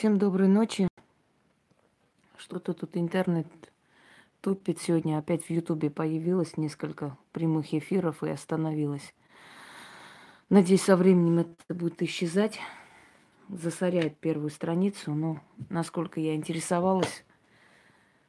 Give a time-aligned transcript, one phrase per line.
[0.00, 0.88] Всем доброй ночи.
[2.38, 3.46] Что-то тут интернет
[4.40, 5.18] тупит сегодня.
[5.18, 9.12] Опять в Ютубе появилось несколько прямых эфиров и остановилось.
[10.48, 12.58] Надеюсь, со временем это будет исчезать.
[13.50, 17.22] Засоряет первую страницу, но насколько я интересовалась,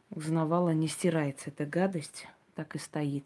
[0.10, 3.26] узнавала, не стирается эта гадость, так и стоит.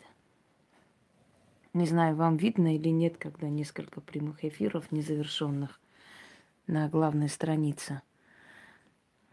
[1.73, 5.80] Не знаю, вам видно или нет, когда несколько прямых эфиров незавершенных
[6.68, 8.04] на главной странице.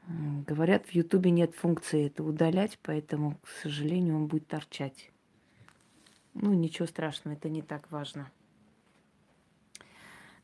[0.09, 5.11] Говорят, в Ютубе нет функции это удалять, поэтому, к сожалению, он будет торчать.
[6.35, 8.31] Ну, ничего страшного, это не так важно.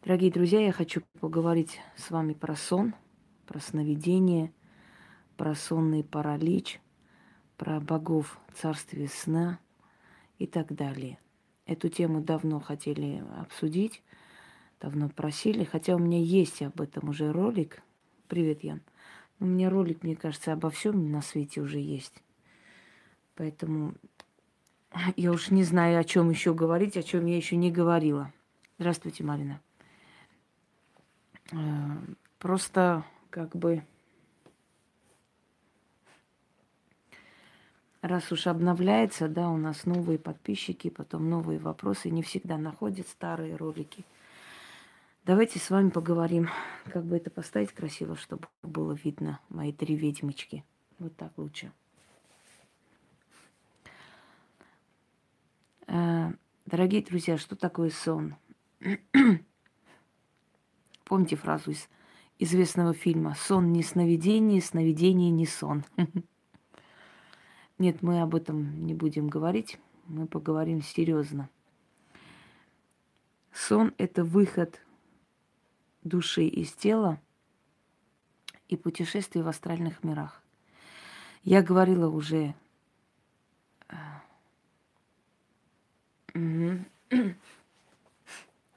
[0.04, 2.94] Дорогие друзья, я хочу поговорить с вами про сон,
[3.46, 4.52] про сновидение,
[5.36, 6.80] про сонный паралич,
[7.56, 9.58] про богов царствия сна
[10.38, 11.18] и так далее.
[11.66, 14.02] Эту тему давно хотели обсудить,
[14.80, 17.82] давно просили, хотя у меня есть об этом уже ролик.
[18.28, 18.82] Привет, Ян.
[19.40, 22.22] У меня ролик, мне кажется, обо всем на свете уже есть.
[23.36, 23.94] Поэтому
[25.16, 28.32] я уж не знаю, о чем еще говорить, о чем я еще не говорила.
[28.78, 29.60] Здравствуйте, Марина.
[31.52, 31.56] Э,
[32.38, 33.84] просто как бы
[38.02, 43.54] раз уж обновляется, да, у нас новые подписчики, потом новые вопросы, не всегда находят старые
[43.56, 44.04] ролики–
[45.24, 46.48] Давайте с вами поговорим,
[46.86, 50.64] как бы это поставить красиво, чтобы было видно мои три ведьмочки.
[50.98, 51.70] Вот так лучше.
[55.86, 56.32] Э,
[56.66, 58.36] дорогие друзья, что такое сон?
[61.04, 61.88] Помните фразу из
[62.38, 65.84] известного фильма «Сон не сновидение, сновидение не сон».
[67.78, 71.48] Нет, мы об этом не будем говорить, мы поговорим серьезно.
[73.52, 74.80] Сон– это выход
[76.08, 77.20] души из тела
[78.68, 80.42] и путешествий в астральных мирах.
[81.42, 82.54] Я говорила уже...
[83.88, 83.96] Э,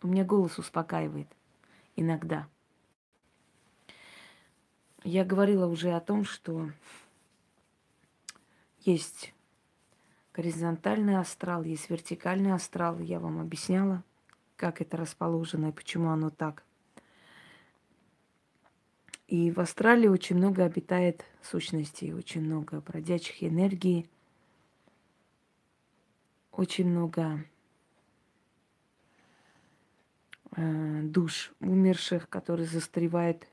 [0.03, 1.27] У меня голос успокаивает
[1.95, 2.47] иногда.
[5.03, 6.71] Я говорила уже о том, что
[8.79, 9.33] есть
[10.33, 12.99] горизонтальный астрал, есть вертикальный астрал.
[12.99, 14.03] Я вам объясняла,
[14.55, 16.63] как это расположено и почему оно так.
[19.31, 24.09] И в Австралии очень много обитает сущностей, очень много бродячих энергий,
[26.51, 27.45] очень много
[30.57, 33.47] э, душ умерших, которые застревают,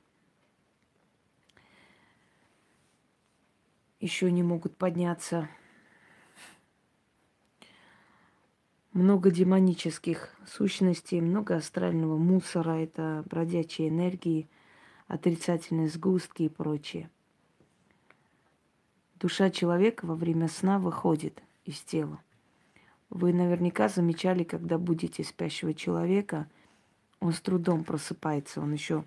[4.00, 5.48] еще не могут подняться.
[8.92, 14.50] Много демонических сущностей, много астрального мусора, это бродячие энергии–
[15.08, 17.10] отрицательные сгустки и прочее.
[19.16, 22.20] Душа человека во время сна выходит из тела.
[23.10, 26.48] Вы наверняка замечали, когда будете спящего человека,
[27.20, 29.04] он с трудом просыпается, он еще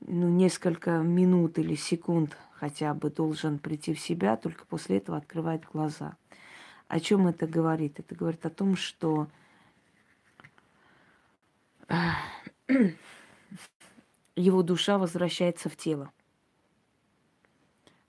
[0.00, 5.64] ну, несколько минут или секунд хотя бы должен прийти в себя, только после этого открывает
[5.70, 6.16] глаза.
[6.88, 8.00] О чем это говорит?
[8.00, 9.28] Это говорит о том, что
[14.36, 16.12] его душа возвращается в тело.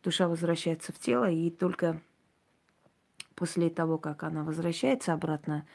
[0.03, 2.01] Душа возвращается в тело, и только
[3.35, 5.67] после того, как она возвращается обратно,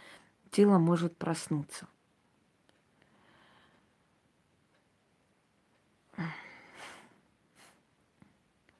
[0.50, 1.86] тело может проснуться.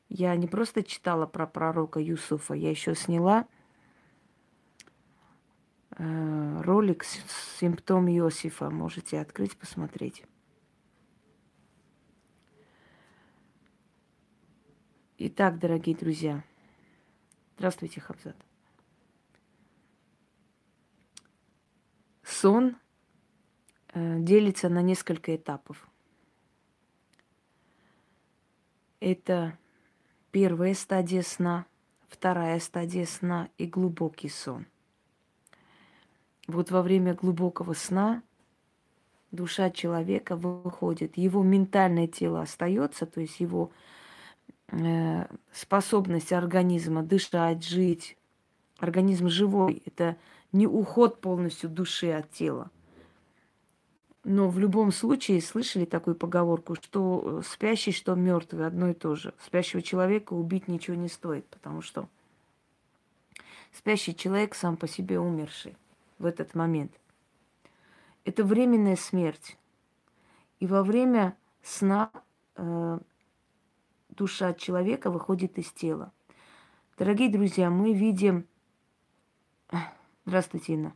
[0.09, 3.47] Я не просто читала про пророка Юсуфа, я еще сняла
[5.97, 7.05] э, ролик
[7.59, 8.71] «Симптом Иосифа».
[8.71, 10.25] Можете открыть, посмотреть.
[15.23, 16.43] Итак, дорогие друзья,
[17.59, 18.37] здравствуйте, Хабзат.
[22.23, 22.79] Сон
[23.93, 25.87] э, делится на несколько этапов.
[29.01, 29.59] Это
[30.31, 31.67] первая стадия сна,
[32.09, 34.65] вторая стадия сна и глубокий сон.
[36.47, 38.23] Вот во время глубокого сна
[39.33, 43.71] душа человека выходит, его ментальное тело остается, то есть его
[45.53, 48.17] способность организма дышать, жить.
[48.79, 49.83] Организм живой.
[49.85, 50.17] Это
[50.53, 52.71] не уход полностью души от тела.
[54.25, 59.33] Но в любом случае слышали такую поговорку, что спящий, что мертвый одно и то же.
[59.45, 62.09] Спящего человека убить ничего не стоит, потому что
[63.73, 65.77] спящий человек сам по себе умерший
[66.19, 66.93] в этот момент.
[68.25, 69.57] Это временная смерть.
[70.59, 72.11] И во время сна
[72.57, 72.99] э,
[74.21, 76.13] душа человека выходит из тела.
[76.99, 78.47] Дорогие друзья, мы видим...
[80.27, 80.95] Здравствуйте, Инна.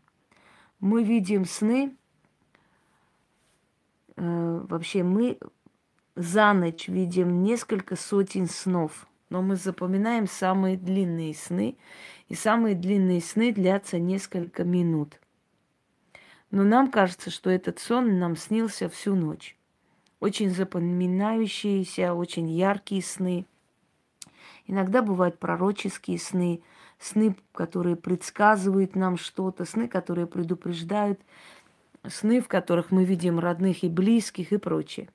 [0.79, 1.97] Мы видим сны.
[4.17, 5.39] Э, вообще мы
[6.15, 9.07] за ночь видим несколько сотен снов.
[9.31, 11.79] Но мы запоминаем самые длинные сны.
[12.29, 15.19] И самые длинные сны длятся несколько минут.
[16.51, 19.57] Но нам кажется, что этот сон нам снился всю ночь.
[20.21, 23.47] Очень запоминающиеся, очень яркие сны.
[24.67, 26.63] Иногда бывают пророческие сны,
[26.99, 31.21] сны, которые предсказывают нам что-то, сны, которые предупреждают,
[32.09, 35.09] сны, в которых мы видим родных и близких и прочее.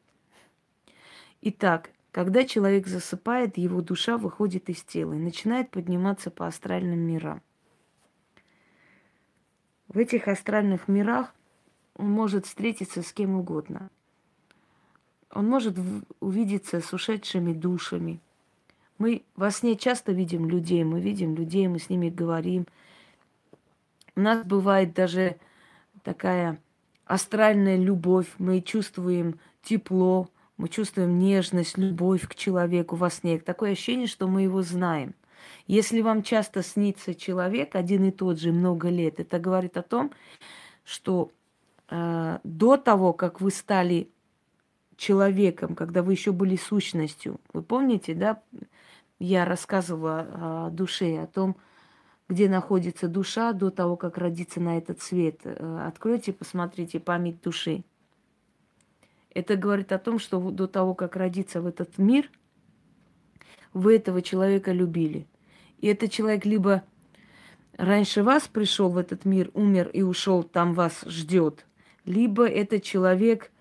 [1.42, 7.42] Итак, когда человек засыпает, его душа выходит из тела и начинает подниматься по астральным мирам.
[9.88, 11.34] В этих астральных мирах
[11.96, 13.90] он может встретиться с кем угодно.
[15.32, 15.78] Он может
[16.20, 18.20] увидеться с ушедшими душами.
[18.98, 22.66] Мы во сне часто видим людей, мы видим людей, мы с ними говорим.
[24.16, 25.38] У нас бывает даже
[26.04, 26.60] такая
[27.06, 33.40] астральная любовь, мы чувствуем тепло, мы чувствуем нежность, любовь к человеку во сне.
[33.40, 35.16] Такое ощущение, что мы его знаем.
[35.68, 40.12] Если вам часто снится человек один и тот же много лет, это говорит о том,
[40.84, 41.32] что
[41.90, 44.10] э, до того, как вы стали
[45.00, 48.42] человеком, когда вы еще были сущностью, вы помните, да,
[49.20, 51.58] я рассказывала о душе, о том,
[52.28, 55.42] где находится душа до того, как родиться на этот свет.
[55.44, 57.84] Э, откройте, посмотрите память души.
[59.34, 62.30] Это говорит о том, что до того, как родиться в этот мир,
[63.74, 65.28] вы этого человека любили–
[65.82, 66.84] и этот человек либо
[67.78, 71.66] раньше вас пришел в этот мир, умер и ушел, там вас ждет,
[72.06, 73.52] либо этот человек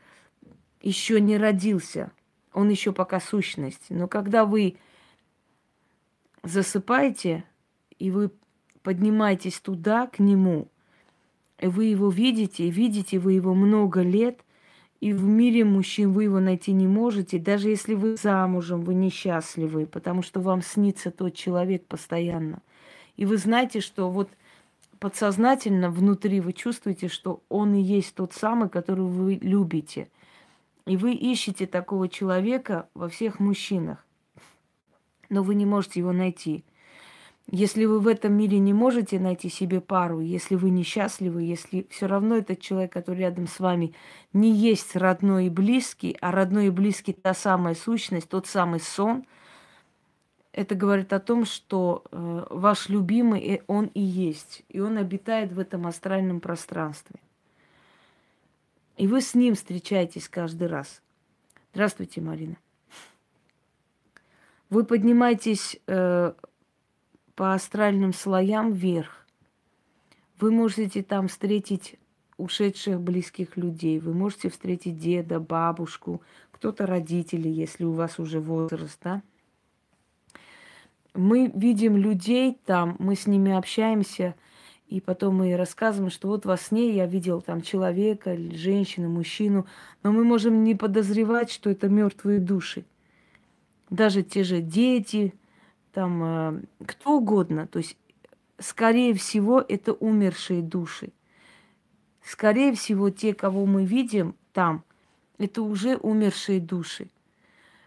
[0.89, 2.11] еще не родился,
[2.53, 3.87] он еще пока сущность.
[3.91, 4.77] Но когда вы
[6.43, 7.45] засыпаете,
[7.99, 8.31] и вы
[8.83, 10.69] поднимаетесь туда, к нему,
[11.61, 14.41] и вы его видите, и видите вы его много лет,
[15.01, 19.87] и в мире мужчин вы его найти не можете, даже если вы замужем, вы несчастливы,
[19.87, 22.63] потому что вам снится тот человек постоянно.
[23.17, 24.31] И вы знаете, что вот
[24.99, 30.09] подсознательно внутри вы чувствуете, что он и есть тот самый, которого вы любите.
[30.89, 34.07] И вы ищете такого человека во всех мужчинах,
[35.29, 36.65] но вы не можете его найти.
[37.47, 42.07] Если вы в этом мире не можете найти себе пару, если вы несчастливы, если все
[42.07, 43.93] равно этот человек, который рядом с вами,
[44.33, 49.27] не есть родной и близкий, а родной и близкий та самая сущность, тот самый сон,
[50.53, 55.53] это говорит о том, что э, ваш любимый э, он и есть, и он обитает
[55.53, 57.21] в этом астральном пространстве.
[58.99, 61.01] И вы с ним встречаетесь каждый раз.
[61.73, 62.57] Здравствуйте, Марина.
[64.71, 66.33] Вы поднимаетесь э,
[67.37, 69.25] по астральным слоям вверх.
[70.41, 71.95] Вы можете там встретить
[72.39, 78.99] ушедших близких людей, вы можете встретить деда, бабушку, кто-то родители, если у вас уже возраст,
[79.03, 79.23] да?
[81.15, 84.35] Мы видим людей там, мы с ними общаемся,
[84.89, 89.67] и потом мы рассказываем, что вот во сне я видел там человека, женщину, мужчину,
[90.03, 92.85] но мы можем не подозревать, что это мертвые души.
[93.91, 95.35] Даже те же дети,
[95.93, 97.67] там э, кто угодно.
[97.67, 97.97] То есть,
[98.59, 101.13] скорее всего, это умершие души.
[102.23, 104.85] Скорее всего, те, кого мы видим там,
[105.39, 107.09] это уже умершие души.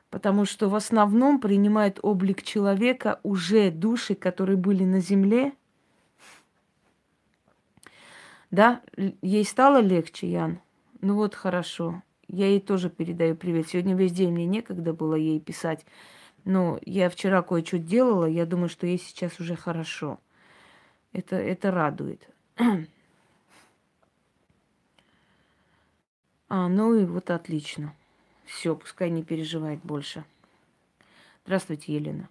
[0.09, 5.53] Потому что в основном принимают облик человека уже души, которые были на земле.
[8.51, 8.81] Да,
[9.21, 10.59] ей стало легче, Ян?
[10.99, 12.03] Ну вот хорошо.
[12.27, 13.69] Я ей тоже передаю привет.
[13.69, 15.85] Сегодня весь день мне некогда было ей писать.
[16.43, 20.19] Но я вчера кое-что делала, я думаю, что ей сейчас уже хорошо.
[21.13, 22.27] Это, это радует.
[26.53, 27.95] А, ну и вот отлично.
[28.43, 30.25] Все, пускай не переживает больше.
[31.45, 32.27] Здравствуйте, Елена.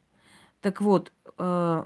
[0.61, 1.85] Так вот, э,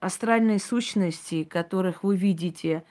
[0.00, 2.84] астральные сущности, которых вы видите,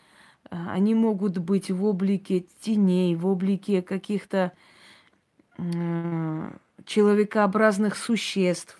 [0.49, 4.51] они могут быть в облике теней, в облике каких-то
[5.57, 6.51] э,
[6.85, 8.79] человекообразных существ.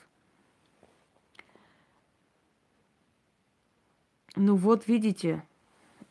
[4.36, 5.43] Ну вот, видите,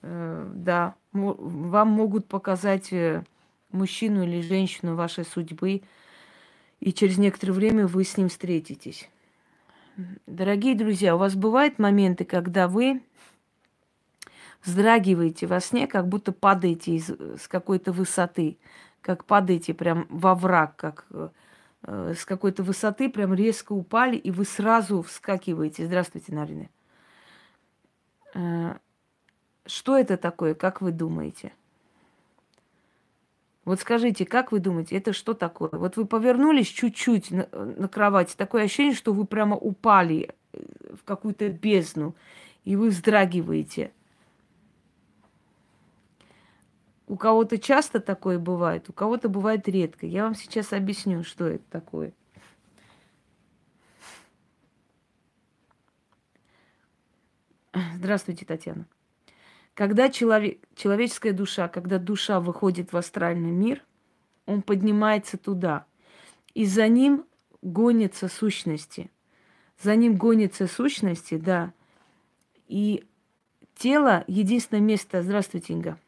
[0.03, 3.25] э, да, вам могут показать э,
[3.71, 5.83] мужчину или женщину вашей судьбы,
[6.81, 9.09] и через некоторое время вы с ним встретитесь.
[10.27, 13.01] Дорогие друзья, у вас бывают моменты, когда вы
[14.65, 18.59] вздрагиваете во сне, как будто падаете из, с какой-то высоты,
[19.01, 24.45] как падаете прям во враг, как э, с какой-то высоты прям резко упали, и вы
[24.45, 25.87] сразу вскакиваете.
[25.87, 26.69] Здравствуйте, Нарина.
[28.35, 28.75] Э,
[29.67, 31.53] что это такое, как вы думаете?
[33.65, 35.71] Вот скажите, как вы думаете, это что такое?
[35.73, 40.59] Вот вы повернулись чуть-чуть на, на кровати, такое ощущение, что вы прямо упали э,
[40.95, 42.15] в какую-то бездну,
[42.65, 43.93] и вы вздрагиваете.
[47.07, 50.07] У кого-то часто такое бывает, у кого-то бывает редко.
[50.07, 52.13] Я вам сейчас объясню, что это такое.
[57.95, 58.87] Здравствуйте, Татьяна.
[59.75, 63.83] Когда человек, человеческая душа, когда душа выходит в астральный мир,
[64.47, 65.85] он поднимается туда.
[66.55, 67.27] И за ним
[67.61, 69.11] гонятся сущности.
[69.83, 71.73] За ним гонятся сущности, да.
[72.69, 73.05] И
[73.75, 75.23] тело– единственное место...
[75.23, 75.99] Здравствуйте, Инга.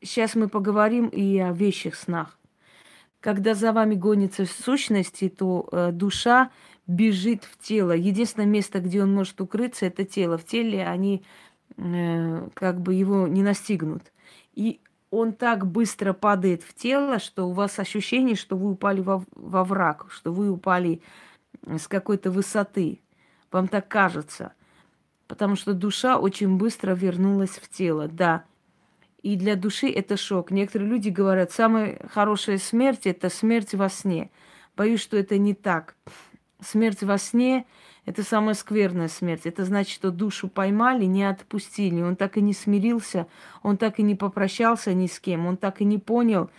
[0.00, 2.38] Сейчас мы поговорим и о вещих снах.
[3.20, 6.50] Когда за вами гонятся сущности, то э, душа
[6.86, 7.92] бежит в тело.
[7.92, 10.38] Единственное место, где он может укрыться, это тело.
[10.38, 11.24] В теле они
[11.76, 14.12] э, как бы его не настигнут.
[14.54, 19.24] И он так быстро падает в тело, что у вас ощущение, что вы упали во,
[19.34, 21.00] во враг, что вы упали
[21.66, 23.00] с какой-то высоты.
[23.50, 24.52] Вам так кажется.
[25.26, 28.08] Потому что душа очень быстро вернулась в тело.
[28.08, 28.44] Да,
[29.22, 30.50] и для души это шок.
[30.50, 34.30] Некоторые люди говорят, самая хорошая смерть– это смерть во сне.
[34.76, 35.96] Боюсь, что это не так.
[36.60, 37.66] Смерть во сне–
[38.04, 39.42] это самая скверная смерть.
[39.44, 42.00] Это значит, что душу поймали, не отпустили.
[42.00, 43.26] Он так и не смирился,
[43.62, 46.50] он так и не попрощался ни с кем, он так и не понял,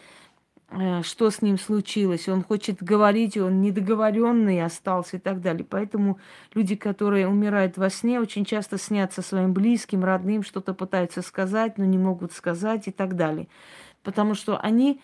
[1.02, 2.30] что с ним случилось.
[2.30, 5.66] Он хочет говорить, он недоговоренный остался и так далее.
[5.68, 6.20] Поэтому
[6.54, 11.86] люди, которые умирают во сне, очень часто снятся своим близким, родным, что-то пытаются сказать, но
[11.86, 13.48] не могут сказать и так далее.
[14.04, 15.02] Потому что они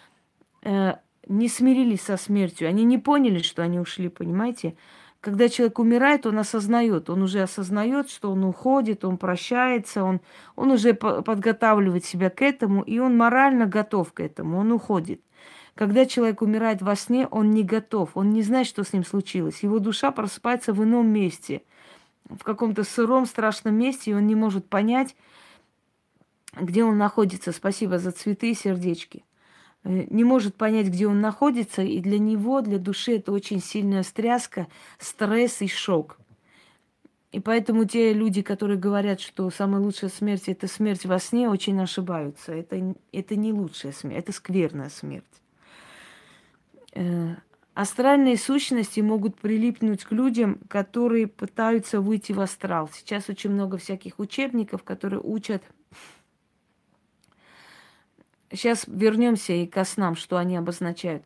[0.62, 0.94] э,
[1.28, 4.76] не смирились со смертью, они не поняли, что они ушли, понимаете?
[5.20, 10.22] Когда человек умирает, он осознает, он уже осознает, что он уходит, он прощается, он,
[10.56, 15.25] он уже подготавливает себя к этому, и он морально готов к этому, он уходит.
[15.76, 19.62] Когда человек умирает во сне, он не готов, он не знает, что с ним случилось.
[19.62, 21.64] Его душа просыпается в ином месте,
[22.30, 25.16] в каком-то сыром, страшном месте, и он не может понять,
[26.56, 27.52] где он находится.
[27.52, 29.26] Спасибо за цветы и сердечки.
[29.84, 34.04] Э, не может понять, где он находится, и для него, для души это очень сильная
[34.04, 34.68] стряска,
[34.98, 36.18] стресс и шок.
[37.34, 41.78] И поэтому те люди, которые говорят, что самая лучшая смерть– это смерть во сне, очень
[41.82, 42.54] ошибаются.
[42.54, 45.26] Это, это не лучшая смерть, это скверная смерть.
[46.96, 47.36] Э,
[47.74, 52.90] астральные сущности могут прилипнуть к людям, которые пытаются выйти в астрал.
[52.94, 55.62] Сейчас очень много всяких учебников, которые учат
[58.52, 61.26] Сейчас вернемся и к снам, что они обозначают.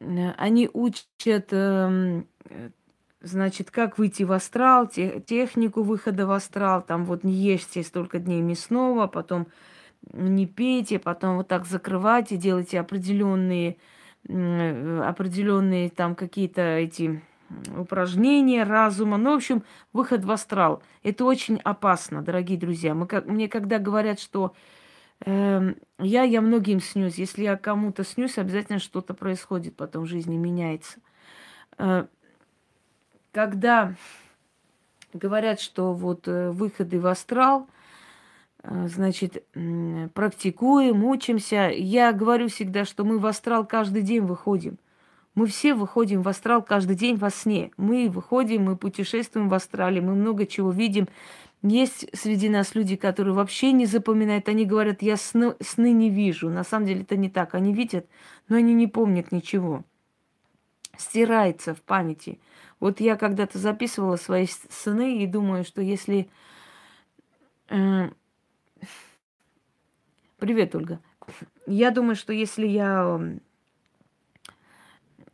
[0.00, 2.28] Э, они учат, эм,
[3.20, 8.42] значит, как выйти в астрал, технику выхода в астрал, там вот не ешьте столько дней
[8.42, 9.46] мясного, потом
[10.12, 13.76] не пейте, потом вот так закрывайте, делайте определенные, э,
[14.28, 17.22] определенные там какие-то эти
[17.76, 19.16] упражнения разума.
[19.16, 20.82] Ну, в общем, выход в астрал.
[21.02, 22.94] Это очень опасно, дорогие друзья.
[22.94, 24.54] Мы, как, мне когда говорят, что
[25.24, 27.16] Эм, я, я многим снюсь.
[27.16, 31.00] Если я кому-то снюсь, обязательно что-то происходит, потом в жизни меняется.
[31.78, 32.06] Э,
[33.32, 33.94] когда
[35.12, 37.75] говорят, что вот э, выходы в астрал, э,
[38.86, 39.44] значит,
[40.14, 44.78] практикуем, учимся, я говорю всегда, что мы в астрал каждый день выходим.
[45.36, 47.70] Мы все выходим в астрал каждый день во сне.
[47.76, 51.08] Мы выходим, мы путешествуем в астрале, мы много чего видим.
[51.62, 54.48] Есть среди нас люди, которые вообще не запоминают.
[54.48, 56.48] Они говорят, я сны, сны не вижу.
[56.48, 57.54] На самом деле это не так.
[57.54, 58.06] Они видят,
[58.48, 59.84] но они не помнят ничего.
[60.96, 62.40] Стирается в памяти.
[62.80, 66.28] Вот я когда-то записывала свои сны и думаю, что если...
[67.68, 68.08] Э,
[70.38, 71.00] Привет, Ольга.
[71.66, 73.20] Я думаю, что если я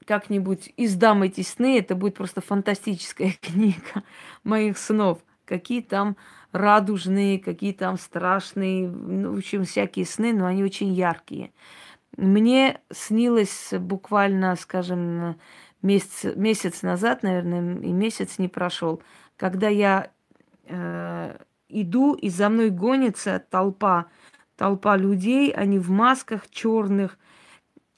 [0.04, 4.02] как-нибудь издам эти сны, это будет просто фантастическая книга
[4.44, 5.18] моих снов–
[5.52, 6.16] какие там
[6.52, 11.52] радужные, какие там страшные, ну, в общем, всякие сны, но они очень яркие.
[12.16, 15.38] Мне снилось буквально, скажем,
[15.82, 19.02] месяц, месяц назад, наверное, и месяц не прошел,
[19.36, 20.10] когда я
[20.66, 21.36] э,
[21.68, 24.06] иду, и за мной гонится толпа,
[24.62, 27.18] толпа людей, они в масках черных,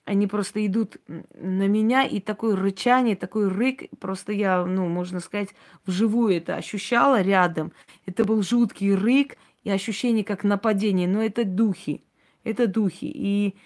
[0.07, 5.51] они просто идут на меня, и такое рычание, такой рык, просто я, ну, можно сказать,
[5.85, 7.73] вживую это ощущала рядом.
[8.07, 12.03] Это был жуткий рык и ощущение как нападение, но это духи,
[12.45, 13.13] это духи.
[13.15, 13.57] И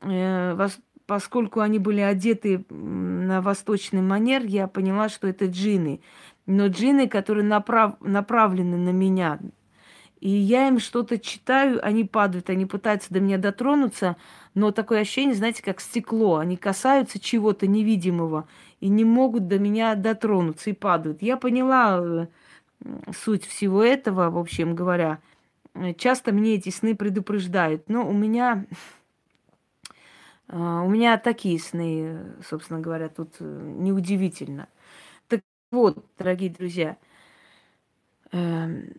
[0.00, 0.68] э,
[1.06, 6.00] поскольку они были одеты на восточный манер, я поняла, что это джины.
[6.46, 9.38] Но джины, которые направ, направлены на меня,
[10.22, 14.16] и я им что-то читаю, они падают, они пытаются до меня дотронуться,
[14.54, 16.36] но такое ощущение, знаете, как стекло.
[16.36, 18.46] Они касаются чего-то невидимого
[18.80, 21.22] и не могут до меня дотронуться и падают.
[21.22, 22.26] Я поняла э,
[23.12, 25.18] суть всего этого, в общем говоря.
[25.98, 28.66] Часто мне эти сны предупреждают, но у меня
[30.48, 34.68] э, у меня такие сны, собственно говоря, тут э, неудивительно.
[35.28, 36.96] Так вот, дорогие друзья,
[38.32, 38.92] эм,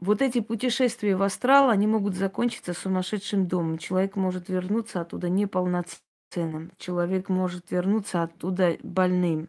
[0.00, 3.78] вот эти путешествия в астрал, они могут закончиться сумасшедшим домом.
[3.78, 6.72] Человек может вернуться оттуда неполноценным.
[6.78, 9.48] Человек может вернуться оттуда больным.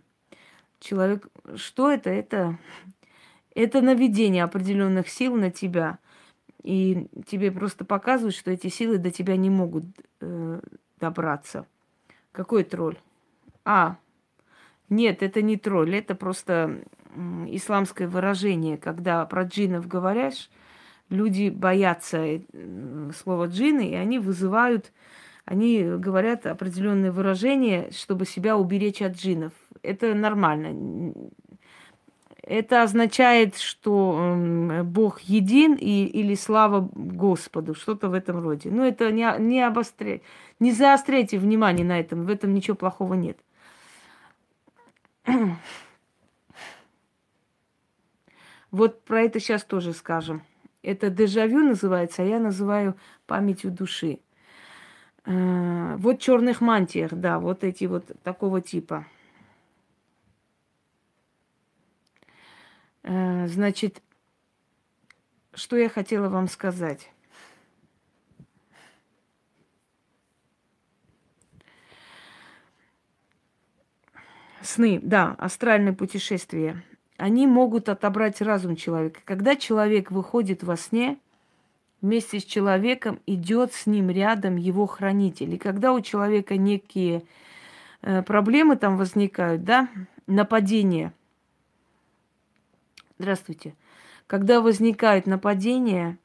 [0.80, 1.28] Человек...
[1.56, 2.10] Что это?
[2.10, 2.58] Это,
[3.54, 6.00] это наведение определенных сил на тебя.
[6.64, 9.86] И тебе просто показывают, что эти силы до тебя не могут
[10.22, 10.62] э,
[11.00, 11.68] добраться.
[12.32, 12.98] Какой тролль?
[13.64, 13.98] А,
[14.90, 16.84] нет, это не тролль, это просто
[17.50, 20.50] исламское выражение, когда про джинов говоришь,
[21.10, 22.40] люди боятся э,
[23.16, 24.92] слова джины, и они вызывают,
[25.46, 29.54] они говорят определенные выражения, чтобы себя уберечь от джинов.
[29.84, 31.14] Это нормально.
[32.42, 34.36] Это означает, что
[34.84, 38.70] Бог един и, или слава Господу, что-то в этом роде.
[38.70, 40.24] Но это не, не обостряйте,
[40.60, 43.40] не заостряйте внимание на этом, в этом ничего плохого нет.
[48.75, 50.44] Вот про это сейчас тоже скажем.
[50.84, 54.20] Это дежавю называется, а я называю памятью души.
[55.24, 59.08] Э, вот черных мантиях, да, вот эти вот такого типа.
[63.03, 64.03] Э, значит,
[65.53, 67.10] что я хотела вам сказать?
[74.61, 76.83] Сны, да, астральное путешествие
[77.18, 79.22] они могут отобрать разум человека.
[79.25, 81.18] Когда человек выходит во сне,
[82.01, 85.54] вместе с человеком идет с ним рядом его хранитель.
[85.56, 87.24] И когда у человека некие
[88.01, 89.90] э, проблемы там возникают, да,
[90.28, 91.14] нападения.
[93.18, 93.75] Здравствуйте.
[94.28, 96.18] Когда возникает нападение,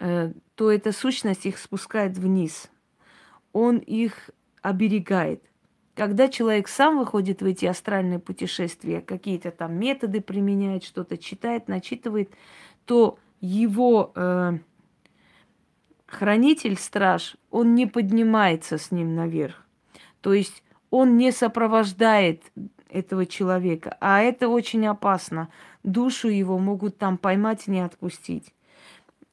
[0.00, 2.70] э, то эта сущность их спускает вниз.
[3.52, 4.30] Он их
[4.62, 5.42] оберегает.
[5.98, 12.32] Когда человек сам выходит в эти астральные путешествия, какие-то там методы применяет, что-то читает, начитывает,
[12.84, 14.58] то его э,
[16.06, 19.66] хранитель, страж, он не поднимается с ним наверх.
[20.20, 22.44] То есть он не сопровождает
[22.88, 23.96] этого человека.
[24.00, 25.48] А это очень опасно.
[25.82, 28.54] Душу его могут там поймать и не отпустить.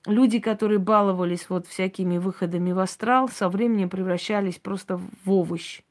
[0.07, 5.83] Люди, которые баловались вот всякими выходами в астрал, со временем превращались просто в овощ.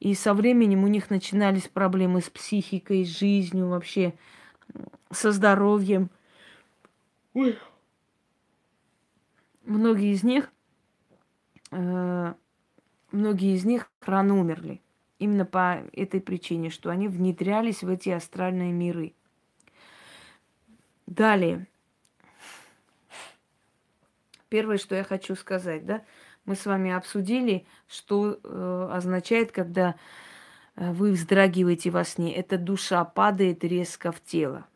[0.00, 4.14] И со временем у них начинались проблемы с психикой, с жизнью, вообще
[5.10, 6.10] со здоровьем.
[7.34, 7.58] Ой.
[9.64, 10.50] Многие из них,
[11.70, 12.34] э,
[13.12, 14.80] многие из них рано умерли.
[15.18, 19.12] Именно по этой причине, что они внедрялись в эти астральные миры.
[21.06, 21.66] Далее.
[24.48, 26.02] Первое, что я хочу сказать, да,
[26.50, 29.94] мы с вами обсудили, что э, означает, когда
[30.74, 32.34] э, вы вздрагиваете во сне.
[32.34, 34.66] Эта душа падает резко в тело.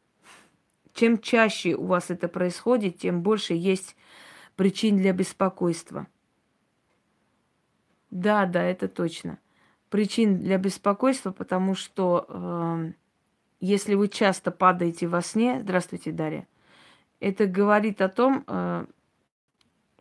[0.93, 3.97] Чем чаще у вас это происходит, тем больше есть
[4.55, 6.07] причин для беспокойства.
[8.13, 9.41] Да, да, это точно.
[9.91, 12.93] Причин для беспокойства, потому что э,
[13.59, 16.47] если вы часто падаете во сне, здравствуйте, Дарья,
[17.19, 18.87] это говорит о том, э,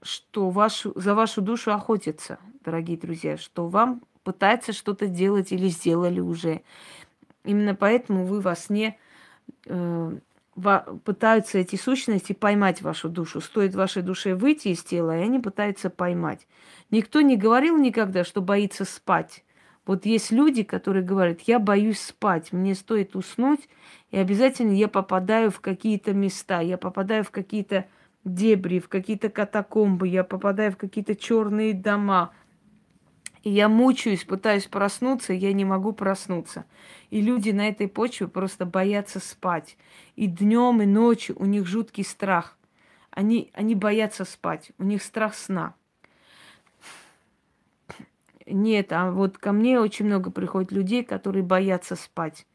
[0.04, 6.20] что вашу, за вашу душу охотятся, дорогие друзья, что вам пытается что-то делать или сделали
[6.20, 6.62] уже.
[7.44, 8.98] Именно поэтому вы во сне
[9.66, 10.18] э,
[10.56, 13.42] во, пытаются эти сущности поймать вашу душу.
[13.42, 16.48] Стоит вашей душе выйти из тела, и они пытаются поймать.
[16.90, 19.44] Никто не говорил никогда, что боится спать.
[19.86, 23.68] Вот есть люди, которые говорят, я боюсь спать, мне стоит уснуть,
[24.12, 27.86] и обязательно я попадаю в какие-то места, я попадаю в какие-то
[28.24, 32.34] дебри, в какие-то катакомбы, я попадаю в какие-то черные дома.
[33.44, 36.66] И я мучаюсь, пытаюсь проснуться, я не могу проснуться.
[37.10, 39.78] И люди на этой почве просто боятся спать.
[40.16, 42.58] И днем, и ночью у них жуткий страх.
[43.12, 45.76] Они, они боятся спать, у них страх сна.
[48.46, 52.46] Нет, а вот ко мне очень много приходит людей, которые боятся спать.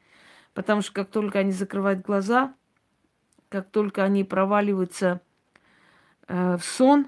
[0.54, 2.54] Потому что как только они закрывают глаза,
[3.48, 5.20] как только они проваливаются
[6.29, 7.07] в сон,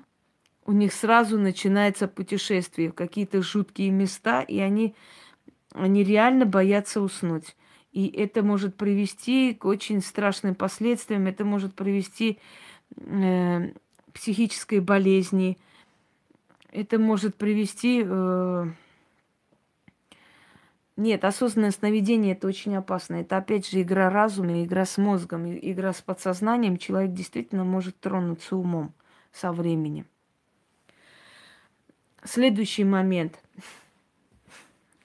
[0.71, 4.95] у них сразу начинается путешествие в какие-то жуткие места, и они,
[5.73, 7.57] они реально боятся уснуть.
[7.93, 12.39] И это может привести к очень страшным последствиям, это может привести
[12.97, 15.59] э, к психической болезни,
[16.71, 18.05] это может привести...
[18.07, 18.67] Э,
[20.97, 23.17] нет, осознанное сновидение это очень опасно.
[23.17, 26.77] Это опять же игра разума, игра с мозгом, игра с подсознанием.
[26.77, 28.93] Человек действительно может тронуться умом
[29.33, 30.07] со временем.
[32.25, 33.39] Следующий момент.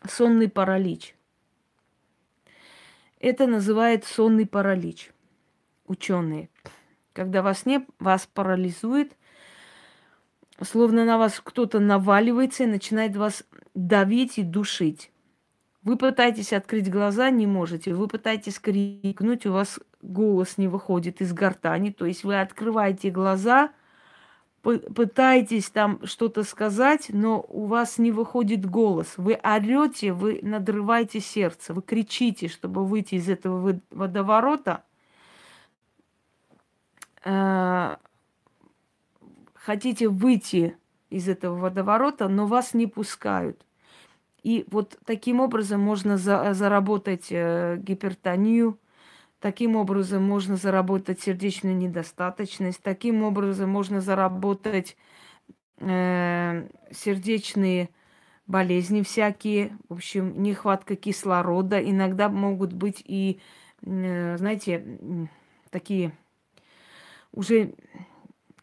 [0.08, 1.16] Сонный паралич.
[3.20, 5.12] Это называют сонный паралич.
[5.88, 6.50] Ученые.
[7.14, 9.16] Когда во сне вас парализует,
[10.62, 15.12] словно на вас кто-то наваливается и начинает вас давить и душить.
[15.84, 17.94] Вы пытаетесь открыть глаза, не можете.
[17.94, 21.92] Вы пытаетесь крикнуть, у вас голос не выходит из гортани.
[21.92, 23.72] То есть вы открываете глаза,
[24.66, 29.14] пытаетесь там что-то сказать, но у вас не выходит голос.
[29.18, 34.84] Вы орете, вы надрываете сердце, вы кричите, чтобы выйти из этого водоворота.
[37.24, 37.98] Э,
[39.54, 40.76] хотите выйти
[41.12, 43.64] из этого водоворота, но вас не пускают.
[44.42, 48.80] И вот таким образом можно за, заработать э, гипертонию,
[49.46, 54.98] таким образом можно заработать сердечную недостаточность, таким образом можно заработать
[55.78, 57.92] э, сердечные
[58.48, 61.80] болезни всякие, в общем, нехватка кислорода.
[61.80, 63.40] Иногда могут быть и,
[63.84, 64.98] э, знаете,
[65.70, 66.12] такие
[67.32, 67.76] уже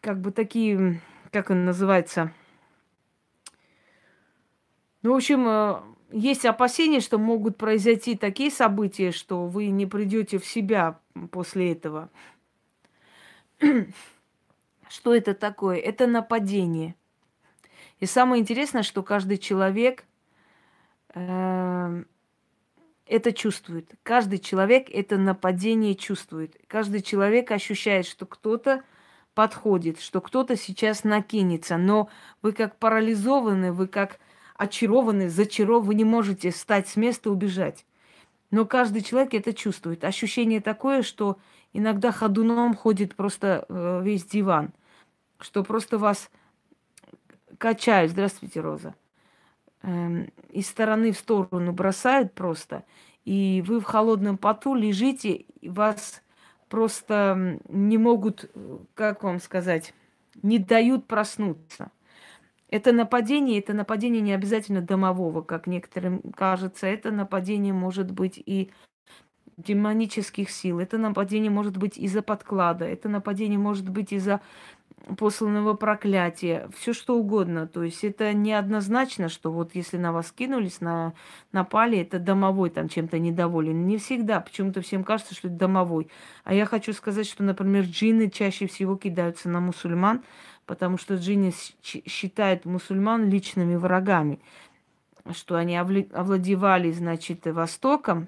[0.01, 0.99] как бы такие,
[1.31, 2.33] как он называется,
[5.01, 5.81] ну, в общем, э,
[6.13, 10.99] есть опасения, что могут произойти такие события, что вы не придете в себя
[11.31, 12.09] после этого.
[14.89, 15.77] Что это такое?
[15.77, 16.93] Это нападение.
[17.99, 20.05] И самое интересное, что каждый человек
[21.15, 22.03] э,
[23.07, 23.89] это чувствует.
[24.03, 26.55] Каждый человек это нападение чувствует.
[26.67, 28.83] Каждый человек ощущает, что кто-то
[29.33, 31.77] подходит, что кто-то сейчас накинется.
[31.77, 32.09] Но
[32.43, 34.19] вы как парализованы, вы как
[34.55, 37.85] очарованы, зачарованы, вы не можете встать с места и убежать.
[38.51, 40.03] Но каждый человек это чувствует.
[40.03, 41.39] Ощущение такое, что
[41.73, 44.73] иногда ходуном ходит просто э, весь диван,
[45.39, 46.29] что просто вас
[47.57, 48.11] качают.
[48.11, 48.95] Здравствуйте, Роза.
[49.81, 52.85] Эм, из стороны в сторону бросают просто.
[53.25, 56.21] И вы в холодном поту лежите, и вас
[56.69, 59.93] просто не могут, э, как вам сказать,
[60.41, 61.91] не дают проснуться.
[62.73, 66.87] Это нападение, это нападение не обязательно домового, как некоторым кажется.
[66.87, 68.71] Это нападение может быть и
[69.57, 70.79] демонических сил.
[70.79, 72.85] Это нападение может быть из-за подклада.
[72.85, 74.41] Это нападение может быть из-за
[75.19, 76.67] посланного проклятия.
[76.75, 77.67] Все что угодно.
[77.67, 81.13] То есть это неоднозначно, что вот если на вас кинулись, на,
[81.51, 83.85] напали, это домовой там чем-то недоволен.
[83.85, 84.39] Не всегда.
[84.39, 86.09] Почему-то всем кажется, что это домовой.
[86.43, 90.23] А я хочу сказать, что, например, джинны чаще всего кидаются на мусульман,
[90.65, 94.39] потому что джинни считают мусульман личными врагами,
[95.31, 98.27] что они овладевали, значит, Востоком.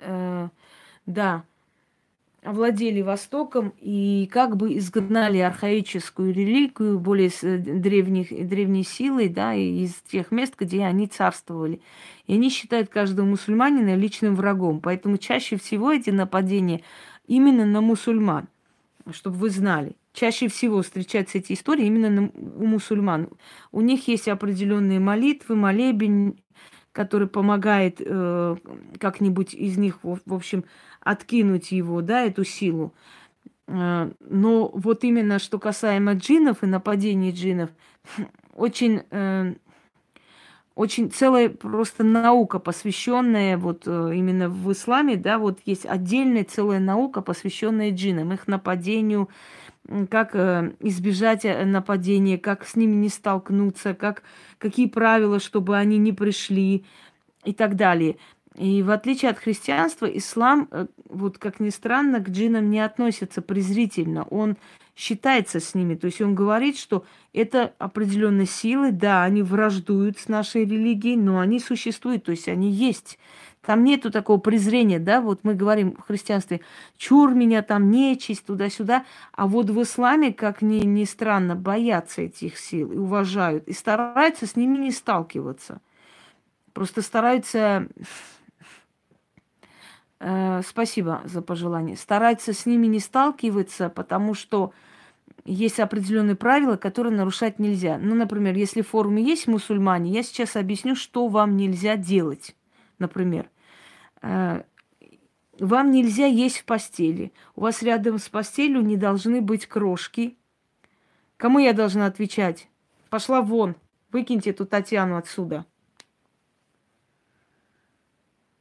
[0.00, 0.48] Э,
[1.06, 1.44] да,
[2.42, 10.30] овладели Востоком и как бы изгнали архаическую религию более древних, древней силой, да, из тех
[10.30, 11.80] мест, где они царствовали.
[12.26, 14.80] И они считают каждого мусульманина личным врагом.
[14.80, 16.82] Поэтому чаще всего эти нападения
[17.26, 18.48] именно на мусульман,
[19.10, 23.30] чтобы вы знали чаще всего встречаются эти истории именно у мусульман.
[23.72, 26.42] У них есть определенные молитвы, молебень,
[26.92, 28.56] который помогает э,
[28.98, 30.64] как-нибудь из них, в, общем,
[31.00, 32.92] откинуть его, да, эту силу.
[33.66, 37.70] Э, но вот именно что касаемо джинов и нападений джинов,
[38.54, 39.54] очень, э,
[40.74, 46.78] очень целая просто наука, посвященная вот э, именно в исламе, да, вот есть отдельная целая
[46.78, 49.30] наука, посвященная джинам, их нападению,
[50.08, 54.22] как э, избежать э, нападения, как с ними не столкнуться, как,
[54.58, 56.84] какие правила, чтобы они не пришли
[57.44, 58.16] и так далее.
[58.56, 63.42] И в отличие от христианства, ислам, э, вот как ни странно, к джинам не относится
[63.42, 64.24] презрительно.
[64.24, 64.56] Он
[64.96, 65.94] считается с ними.
[65.94, 71.40] То есть он говорит, что это определенные силы, да, они враждуют с нашей религией, но
[71.40, 73.18] они существуют, то есть они есть.
[73.64, 76.62] Там нету такого презрения, да, вот мы говорим в христианстве,
[76.96, 82.58] чур меня там, нечисть, туда-сюда, а вот в исламе, как ни, ни странно, боятся этих
[82.58, 85.82] сил и уважают, и стараются с ними не сталкиваться.
[86.72, 87.86] Просто стараются
[90.20, 91.96] э, спасибо за пожелание.
[91.96, 94.72] Стараются с ними не сталкиваться, потому что
[95.44, 97.98] есть определенные правила, которые нарушать нельзя.
[97.98, 102.54] Ну, например, если в форуме есть мусульмане, я сейчас объясню, что вам нельзя делать.
[103.00, 103.50] Например,
[104.22, 104.62] э,
[105.58, 107.32] вам нельзя есть в постели.
[107.56, 110.36] У вас рядом с постелью не должны быть крошки.
[111.36, 112.68] Кому я должна отвечать?
[113.08, 113.74] Пошла вон,
[114.12, 115.64] выкиньте эту Татьяну отсюда.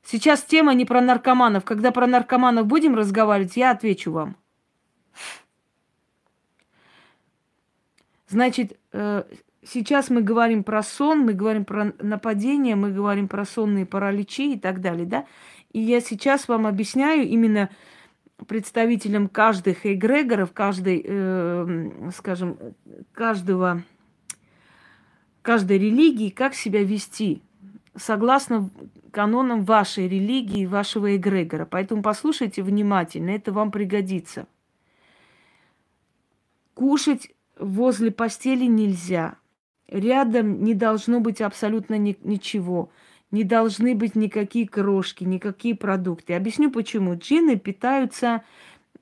[0.03, 1.65] Сейчас тема не про наркоманов.
[1.65, 4.37] Когда про наркоманов будем разговаривать, я отвечу вам.
[8.27, 9.23] Значит, э,
[9.63, 14.59] сейчас мы говорим про сон, мы говорим про нападение, мы говорим про сонные параличи и
[14.59, 15.25] так далее, да?
[15.71, 17.69] И я сейчас вам объясняю именно
[18.47, 22.57] представителям каждых эгрегоров, каждой, э, скажем,
[23.11, 23.83] каждого,
[25.41, 27.41] каждой религии, как себя вести
[27.95, 28.69] согласно
[29.11, 31.65] канонам вашей религии, вашего эгрегора.
[31.65, 34.47] Поэтому послушайте внимательно, это вам пригодится.
[36.73, 39.38] Кушать возле постели нельзя.
[39.91, 42.91] Рядом не должно быть абсолютно ни- ничего.
[43.31, 46.33] Не должны быть никакие крошки, никакие продукты.
[46.33, 47.15] Объясню почему.
[47.15, 48.43] Джины питаются...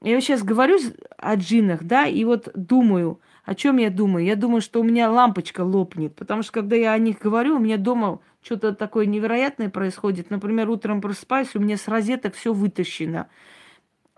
[0.02, 0.78] Я сейчас говорю
[1.18, 4.26] о джинах, да, и вот думаю, о чем я думаю?
[4.26, 7.60] Я думаю, что у меня лампочка лопнет, потому что когда я о них говорю, у
[7.60, 10.30] меня дома что-то такое невероятное происходит.
[10.30, 13.28] Например, утром просыпаюсь, у меня с розеток все вытащено.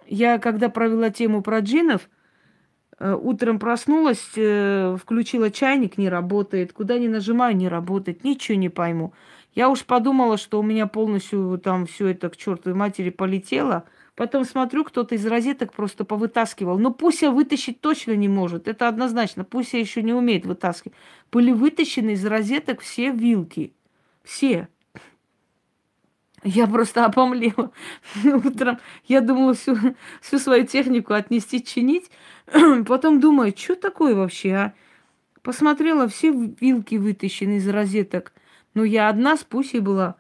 [0.06, 2.10] Я когда провела тему про джинов,
[3.00, 6.74] утром проснулась, э, включила чайник, не работает.
[6.74, 8.24] Куда ни нажимаю, не работает.
[8.24, 9.14] Ничего не пойму.
[9.56, 13.86] Я уж подумала, что у меня полностью там все это к чертовой матери полетело.
[14.16, 16.78] Потом смотрю, кто-то из розеток просто повытаскивал.
[16.78, 18.68] Но Пуся вытащить точно не может.
[18.68, 19.46] Это однозначно.
[19.46, 20.98] Пуся еще не умеет вытаскивать.
[21.32, 23.74] Были вытащены из розеток все вилки.
[24.24, 24.68] Все.
[26.44, 27.72] Я просто опомлела
[28.46, 28.80] утром.
[29.08, 29.76] Я думала всю,
[30.22, 32.10] всю свою технику отнести, чинить.
[32.88, 34.74] Потом думаю, что такое вообще, а?
[35.42, 38.34] Посмотрела, все вилки вытащены из розеток.
[38.74, 40.16] Но я одна с Пусей была.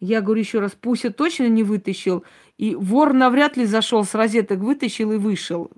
[0.00, 2.24] Я говорю еще раз, Пуся точно не вытащил.
[2.58, 5.70] И вор навряд ли зашел с розеток, вытащил и вышел.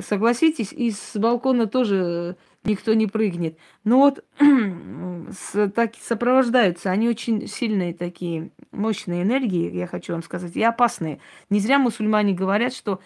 [0.00, 3.56] Согласитесь, и с балкона тоже никто не прыгнет.
[3.84, 10.54] Но вот с, так, сопровождаются, они очень сильные такие, мощные энергии, я хочу вам сказать,
[10.56, 11.20] и опасные.
[11.48, 13.00] Не зря мусульмане говорят, что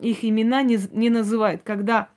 [0.00, 1.62] их имена не, не называют.
[1.64, 2.08] Когда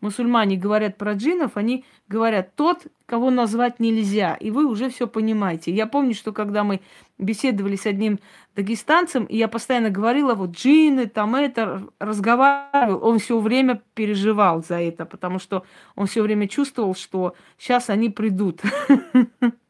[0.00, 4.34] мусульмане говорят про джинов, они говорят тот, кого назвать нельзя.
[4.34, 5.72] И вы уже все понимаете.
[5.72, 6.80] Я помню, что когда мы
[7.18, 8.20] беседовали с одним
[8.54, 14.80] дагестанцем, и я постоянно говорила, вот джины, там это, разговаривал, он все время переживал за
[14.80, 15.64] это, потому что
[15.96, 18.62] он все время чувствовал, что сейчас они придут.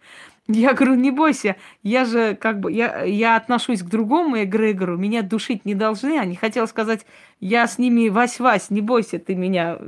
[0.50, 5.20] Я говорю, не бойся, я же как бы, я, я отношусь к другому эгрегору, меня
[5.20, 6.18] душить не должны.
[6.18, 7.04] Они хотел сказать,
[7.38, 9.78] я с ними вась-вась, не бойся ты меня,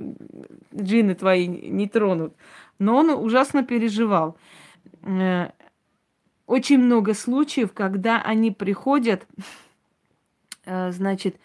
[0.74, 2.34] джины твои не тронут.
[2.78, 4.36] Но он ужасно переживал.
[5.02, 5.50] Э,
[6.46, 9.26] очень много случаев, когда они приходят,
[10.66, 11.36] э, значит,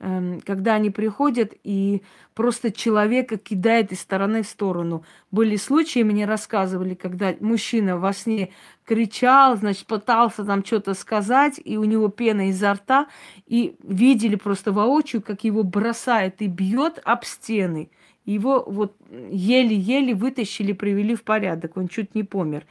[0.00, 2.02] когда они приходят и
[2.34, 5.04] просто человека кидает из стороны в сторону.
[5.30, 8.50] Были случаи, мне рассказывали, когда мужчина во сне
[8.86, 13.08] кричал, значит, пытался там что-то сказать, и у него пена изо рта,
[13.46, 17.90] и видели просто воочию, как его бросает и бьет об стены.
[18.24, 22.64] Его вот еле-еле вытащили, привели в порядок, он чуть не помер.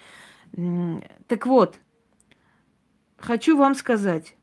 [1.28, 1.76] Так вот,
[3.18, 4.36] хочу вам сказать,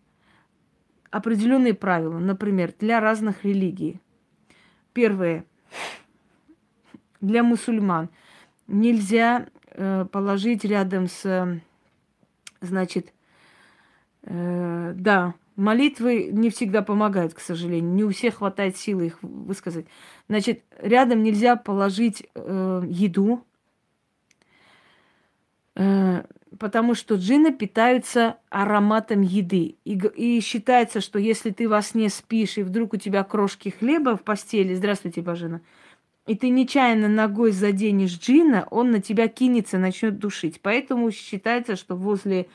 [1.10, 4.00] определенные правила, например, для разных религий.
[4.92, 5.44] Первое.
[7.20, 8.08] Для мусульман
[8.66, 11.60] нельзя э, положить рядом с,
[12.60, 13.12] значит,
[14.22, 17.92] э, да, молитвы не всегда помогают, к сожалению.
[17.92, 19.86] Не у всех хватает силы их высказать.
[20.28, 23.44] Значит, рядом нельзя положить э, еду,
[25.74, 26.24] э,
[26.58, 29.76] потому что джинны питаются ароматом еды.
[29.84, 34.16] И, и считается, что если ты во сне спишь, и вдруг у тебя крошки хлеба
[34.16, 35.60] в постели, здравствуйте, Бажена,
[36.26, 40.60] и ты нечаянно ногой заденешь джина, он на тебя кинется, начнет душить.
[40.60, 42.48] Поэтому считается, что возле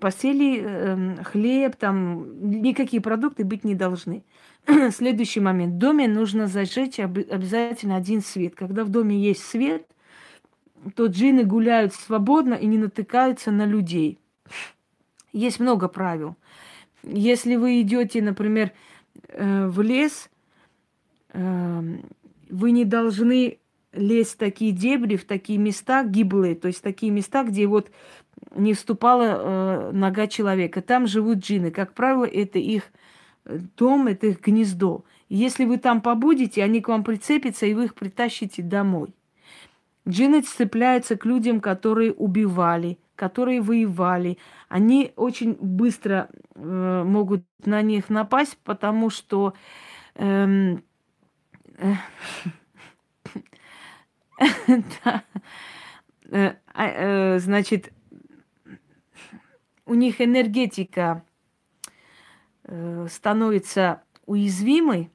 [0.00, 4.22] постели э, хлеб, там никакие продукты быть не должны.
[4.92, 5.74] Следующий момент.
[5.74, 8.54] В доме нужно зажечь обязательно один свет.
[8.54, 9.86] Когда в доме есть свет–
[10.94, 14.18] то джины гуляют свободно и не натыкаются на людей.
[15.32, 16.36] Есть много правил.
[17.02, 18.72] Если вы идете, например,
[19.28, 20.30] э, в лес,
[21.32, 21.82] э,
[22.50, 23.58] вы не должны
[23.92, 27.90] лезть в такие дебри, в такие места гиблые, то есть такие места, где вот
[28.54, 30.82] не вступала э, нога человека.
[30.82, 31.70] Там живут джины.
[31.70, 32.84] Как правило, это их
[33.76, 35.04] дом, это их гнездо.
[35.28, 39.14] Если вы там побудете, они к вам прицепятся, и вы их притащите домой.
[40.10, 44.38] Джинны цепляются к людям, которые убивали, которые воевали.
[44.68, 49.54] Они очень быстро э, могут на них напасть, потому что
[50.16, 50.82] эм,
[51.78, 51.94] э,
[56.30, 57.92] э, э, значит,
[59.86, 61.24] у них энергетика
[63.08, 65.10] становится уязвимой,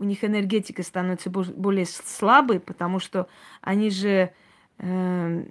[0.00, 3.28] у них энергетика становится более слабой, потому что
[3.60, 4.32] они же...
[4.78, 5.44] Э,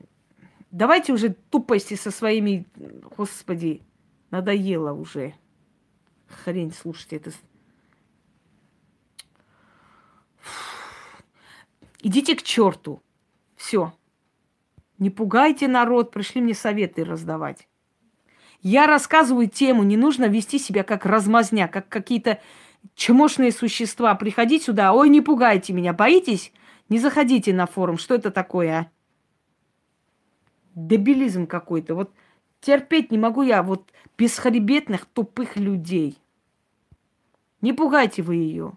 [0.71, 2.65] давайте уже тупости со своими...
[3.15, 3.83] Господи,
[4.31, 5.35] надоело уже.
[6.27, 7.31] Хрень, слушайте, это...
[12.01, 13.03] Идите к черту.
[13.55, 13.93] Все.
[14.97, 17.67] Не пугайте народ, пришли мне советы раздавать.
[18.62, 22.41] Я рассказываю тему, не нужно вести себя как размазня, как какие-то
[22.95, 24.15] чмошные существа.
[24.15, 26.51] Приходить сюда, ой, не пугайте меня, боитесь?
[26.89, 27.97] Не заходите на форум.
[27.97, 28.91] Что это такое, а?
[30.75, 31.95] Дебилизм какой-то.
[31.95, 32.11] Вот
[32.61, 36.17] терпеть не могу я вот бесхребетных тупых людей.
[37.61, 38.73] Не пугайте вы ее.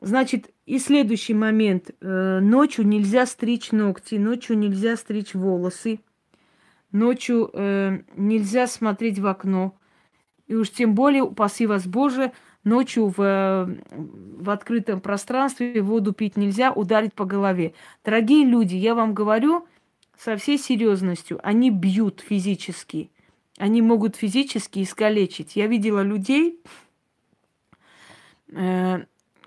[0.00, 1.90] Значит, и следующий момент.
[2.00, 6.00] Э, ночью нельзя стричь ногти, ночью нельзя стричь волосы.
[6.92, 9.76] Ночью э, нельзя смотреть в окно.
[10.46, 12.32] И уж тем более, упаси вас Боже,
[12.64, 17.74] ночью в, в открытом пространстве воду пить нельзя, ударить по голове.
[18.04, 19.66] Дорогие люди, я вам говорю
[20.18, 23.10] со всей серьезностью, они бьют физически.
[23.58, 25.56] Они могут физически искалечить.
[25.56, 26.60] Я видела людей,
[28.52, 29.04] э,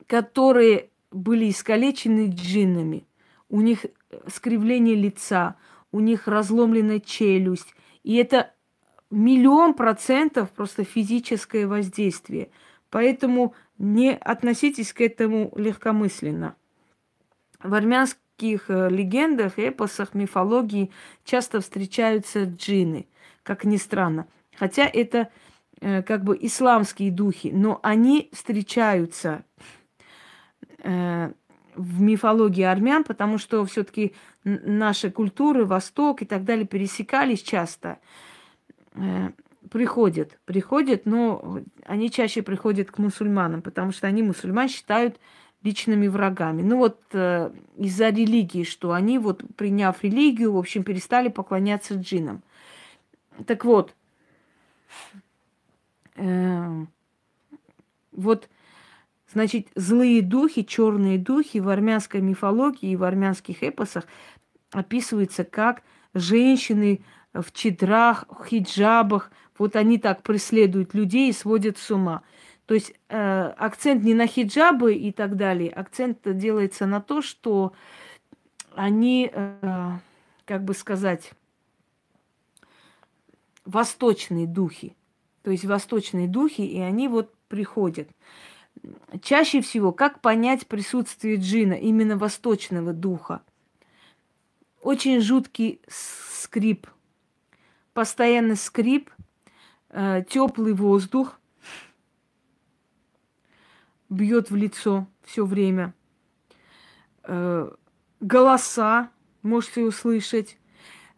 [0.08, 3.06] которые были искалечены джиннами.
[3.50, 3.86] У них
[4.28, 5.56] скривление лица–
[5.92, 7.74] у них разломлена челюсть.
[8.04, 8.54] И это
[9.12, 12.50] миллион процентов просто физическое воздействие.
[12.90, 16.56] Поэтому не относитесь к этому легкомысленно.
[17.62, 20.92] В армянских э, легендах, эпосах, мифологии
[21.24, 23.08] часто встречаются джины,
[23.44, 24.28] как ни странно.
[24.58, 25.30] Хотя это
[25.82, 29.44] э, как бы исламские духи, но они встречаются
[30.80, 31.32] э,
[31.76, 38.00] в мифологии армян, потому что все-таки наши культуры, Восток и так далее пересекались часто.
[39.70, 45.20] Приходят, приходят, но они чаще приходят к мусульманам, потому что они мусульман считают
[45.62, 46.62] личными врагами.
[46.62, 52.42] Ну вот э, из-за религии, что они вот приняв религию, в общем, перестали поклоняться джинам.
[53.46, 53.94] Так вот,
[56.16, 56.86] э,
[58.12, 58.50] вот
[59.32, 64.06] Значит, злые духи, черные духи в армянской мифологии и в армянских эпосах
[64.72, 65.84] описываются как
[66.16, 67.02] женщины
[67.34, 69.32] в чедрах, в хиджабах.
[69.58, 72.24] Вот они так преследуют людей и сводят с ума.
[72.66, 77.74] То есть э, акцент не на хиджабы и так далее, акцент делается на то, что
[78.76, 79.92] они, э,
[80.46, 81.32] как бы сказать,
[83.66, 84.96] восточные духи.
[85.42, 88.08] То есть восточные духи, и они вот приходят.
[89.22, 93.42] Чаще всего, как понять присутствие джина, именно восточного духа?
[94.82, 96.88] Очень жуткий скрип,
[97.94, 99.10] постоянный скрип,
[99.90, 101.40] э, теплый воздух
[104.10, 105.94] бьет в лицо все время,
[107.24, 107.70] э,
[108.20, 110.58] голоса можете услышать,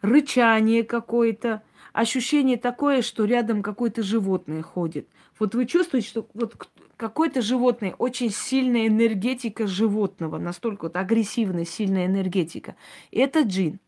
[0.02, 5.08] рычание какое-то, ощущение такое, что рядом какое-то животное ходит.
[5.40, 6.56] Вот вы чувствуете, что вот
[6.98, 12.76] какое-то животное, очень сильная энергетика животного, настолько вот агрессивная, сильная энергетика.
[13.10, 13.80] И это джин.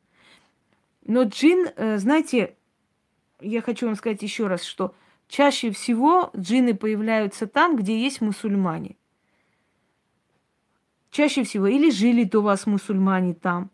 [1.05, 2.55] Но джин, э, знаете,
[3.43, 4.95] я хочу вам сказать еще раз, что
[5.27, 8.95] чаще всего джины появляются там, где есть мусульмане.
[11.11, 11.67] Чаще всего.
[11.67, 13.69] Или жили до вас мусульмане там.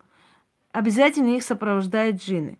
[0.71, 2.59] Обязательно их сопровождают джины.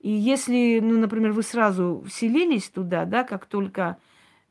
[0.00, 3.96] И если, ну, например, вы сразу вселились туда, да, как только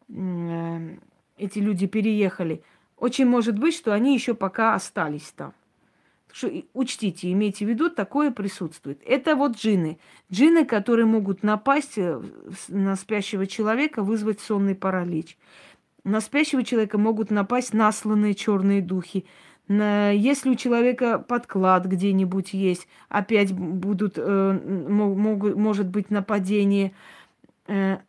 [0.09, 0.97] э,
[1.37, 2.63] эти люди переехали,
[2.97, 5.53] очень может быть, что они еще пока остались там.
[6.73, 9.01] Учтите, имейте в виду, такое присутствует.
[9.05, 9.99] Это вот джины.
[10.31, 12.21] Джины, которые могут напасть э,
[12.67, 15.37] на спящего человека, вызвать сонный паралич.
[16.03, 19.25] На спящего человека могут напасть насланные черные духи.
[19.69, 24.59] На, если у человека подклад где-нибудь есть, опять будут, э,
[24.89, 26.91] могут, может быть нападение.
[27.67, 27.99] Э,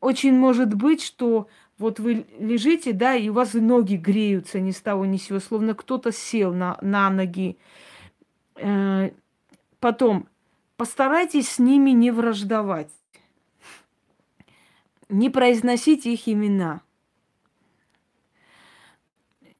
[0.00, 1.48] очень может быть, что
[1.78, 5.40] вот вы лежите, да, и у вас ноги греются ни с того ни с сего,
[5.40, 7.58] словно кто-то сел на, на ноги.
[8.56, 9.10] Э,
[9.78, 10.26] потом,
[10.76, 12.90] постарайтесь с ними не враждовать.
[15.08, 16.80] не произносите их имена.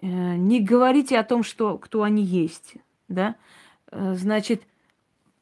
[0.01, 2.75] Э, не говорите о том, что, кто они есть.
[3.09, 3.37] Да?
[3.91, 4.62] Э, значит,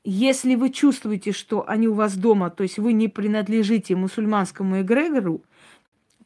[0.02, 5.42] если вы чувствуете, что они у вас дома, то есть вы не принадлежите мусульманскому эгрегору,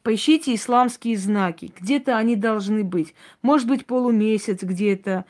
[0.09, 1.71] поищите исламские знаки.
[1.79, 3.13] Где-то они должны быть.
[3.43, 5.25] Может быть, полумесяц где-то.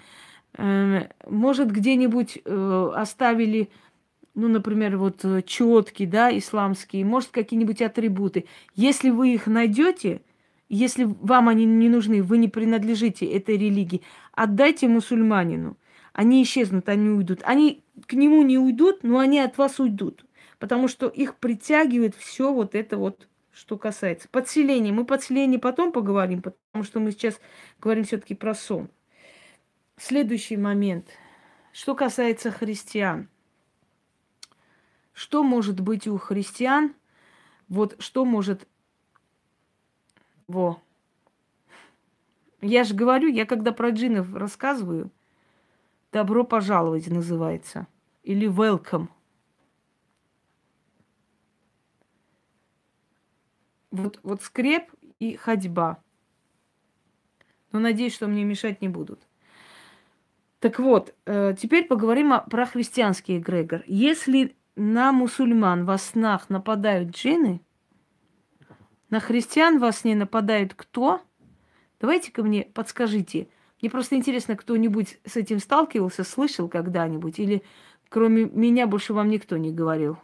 [0.57, 3.69] Э, может, где-нибудь оставили
[4.35, 8.45] ну, например, вот э, четки, да, исламские, может, какие-нибудь атрибуты.
[8.73, 10.21] Если вы их найдете,
[10.69, 14.01] если вам они не нужны, вы не принадлежите этой религии,
[14.31, 15.75] отдайте мусульманину.
[16.13, 17.41] Они исчезнут, они уйдут.
[17.43, 20.23] Они к нему не уйдут, но они от вас уйдут.
[20.57, 24.27] Потому что их притягивает все вот это вот, что касается.
[24.29, 24.91] Подселения.
[24.91, 27.39] Мы подселение потом поговорим, потому что мы сейчас
[27.79, 28.89] говорим все-таки про сон.
[29.97, 31.07] Следующий момент.
[31.71, 33.29] Что касается христиан–
[35.19, 36.95] что может быть у христиан?
[37.67, 38.65] Вот что может...
[40.47, 40.81] Во.
[42.61, 45.11] Я же говорю, я когда про джинов рассказываю,
[46.13, 47.87] добро пожаловать называется.
[48.23, 49.09] Или welcome.
[53.91, 56.01] Вот, вот скреп и ходьба.
[57.71, 59.21] Но надеюсь, что мне мешать не будут.
[60.59, 63.83] Так вот, э, теперь поговорим о, про христианский эгрегор.
[63.87, 67.61] Если на мусульман во снах нападают джинны,
[69.09, 71.21] на христиан во сне нападают кто?
[71.99, 73.47] Давайте-ка мне подскажите.
[73.81, 77.63] Мне просто интересно, кто-нибудь с этим сталкивался, слышал когда-нибудь, или
[78.09, 80.17] кроме меня больше вам никто не говорил?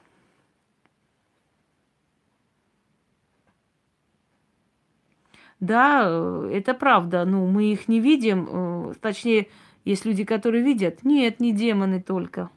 [5.66, 7.26] Да, э, это правда.
[7.26, 8.48] Ну, мы их не видим.
[8.50, 9.48] Э, точнее,
[9.84, 11.04] есть люди, которые видят.
[11.04, 12.50] Нет, не демоны только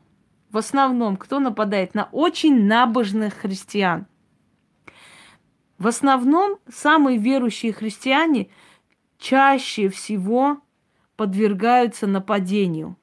[0.50, 4.06] в основном кто нападает на очень набожных христиан.
[5.78, 8.48] В основном самые верующие христиане
[9.18, 10.58] чаще всего
[11.16, 12.96] подвергаются нападению.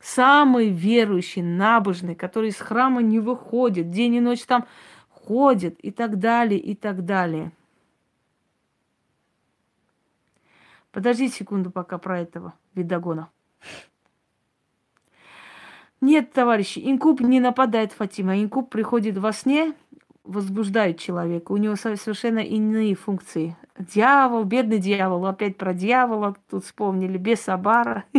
[0.00, 4.66] Самые верующие, набожные, которые из храма не выходят, день и ночь там
[5.08, 7.52] ходят и так далее, и так далее.
[10.92, 13.30] Подождите секунду пока про этого видогона.
[16.02, 18.40] Нет, товарищи, инкуб не нападает Фатима.
[18.42, 19.72] Инкуб приходит во сне,
[20.24, 21.52] возбуждает человека.
[21.52, 23.56] У него совершенно иные функции.
[23.78, 28.04] Дьявол, бедный дьявол, опять про дьявола тут вспомнили, без Сабара.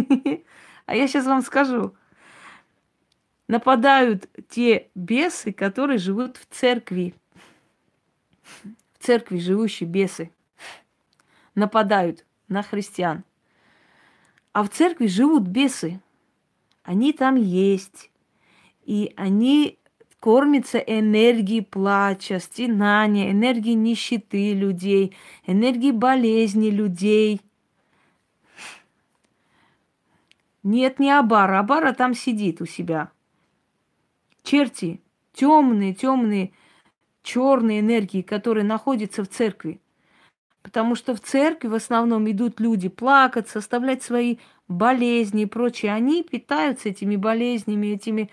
[0.86, 1.93] А я сейчас вам скажу.
[3.47, 7.15] Нападают те бесы, которые живут в церкви.
[8.63, 10.30] В церкви живущие бесы.
[11.55, 13.24] Нападают на христиан.
[14.52, 16.00] А в церкви живут бесы
[16.84, 18.12] они там есть.
[18.86, 19.80] И они
[20.20, 25.16] кормятся энергией плача, стенания, энергией нищеты людей,
[25.46, 27.41] энергией болезни людей.
[30.62, 31.60] Нет, не Абара.
[31.60, 33.12] Абара там сидит у себя.
[34.44, 35.02] Черти,
[35.34, 36.52] темные, темные,
[37.22, 39.80] черные энергии, которые находятся в церкви.
[40.64, 44.38] Потому что в церкви в основном идут люди плакаться, оставлять свои
[44.68, 45.93] болезни и прочее.
[45.93, 48.32] Они питаются этими болезнями, этими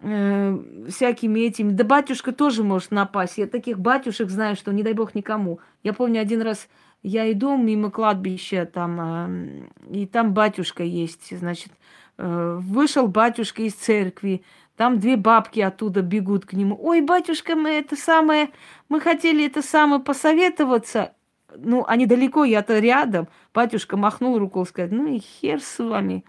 [0.00, 0.58] э,
[0.88, 1.72] всякими этими.
[1.72, 3.36] Да батюшка тоже может напасть.
[3.36, 5.58] Я таких батюшек знаю, что не дай бог никому.
[5.82, 6.68] Я помню один раз
[7.02, 11.72] я иду мимо кладбища там, э, и там батюшка есть, значит,
[12.16, 14.42] э, вышел батюшка из церкви,
[14.76, 16.78] там две бабки оттуда бегут к нему.
[16.80, 18.50] Ой, батюшка, мы это самое,
[18.88, 21.13] мы хотели это самое посоветоваться
[21.56, 23.28] ну, они далеко, я-то рядом.
[23.52, 26.24] Батюшка махнул рукой, сказал, ну и хер с вами.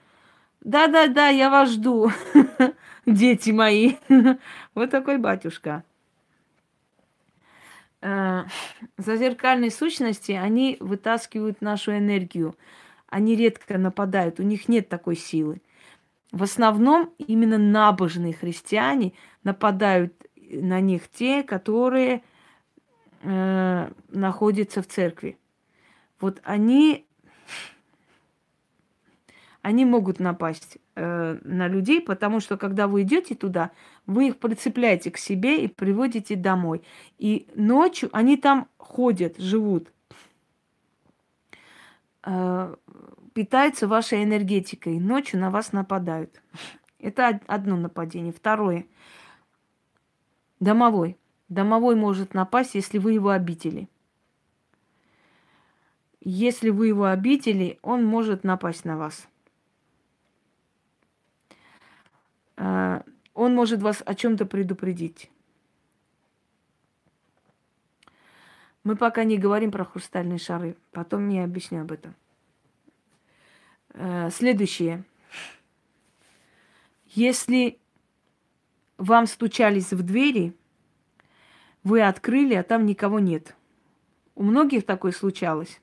[0.62, 2.12] Да-да-да, я вас жду,
[3.06, 3.96] дети мои.
[4.76, 5.84] вот такой батюшка.
[8.02, 8.44] Э,
[8.98, 12.56] зазеркальные сущности, они вытаскивают нашу энергию.
[13.08, 15.62] Они редко нападают, у них нет такой силы.
[16.32, 19.14] В основном именно набожные христиане
[19.44, 22.24] нападают на них те, которые
[23.26, 25.38] э, находится в церкви.
[26.20, 27.06] Вот они,
[29.62, 33.72] они могут напасть э, на людей, потому что когда вы идете туда,
[34.06, 36.84] вы их прицепляете к себе и приводите домой.
[37.18, 39.92] И ночью они там ходят, живут,
[42.24, 42.76] э,
[43.34, 46.42] питаются вашей энергетикой, ночью на вас нападают.
[47.00, 48.32] Это одно нападение.
[48.32, 48.86] Второе.
[50.60, 51.18] Домовой.
[51.50, 53.88] Домовой может напасть, если вы его обидели.
[56.22, 59.28] Если вы его обидели, он может напасть на вас.
[62.58, 63.04] А,
[63.36, 65.30] он может вас о чем-то предупредить.
[68.84, 70.78] Мы пока не говорим про хрустальные шары.
[70.92, 72.16] Потом я объясню об этом.
[73.90, 75.04] Э, следующее.
[77.08, 77.80] Если
[78.98, 80.54] вам стучались в двери,
[81.86, 83.56] вы открыли, а там никого нет.
[84.36, 85.80] У многих такое случалось.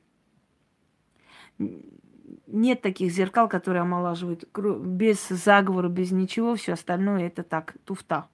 [1.58, 4.44] Нет таких зеркал, которые омолаживают.
[4.54, 8.28] Без заговора, без ничего, все остальное это так, туфта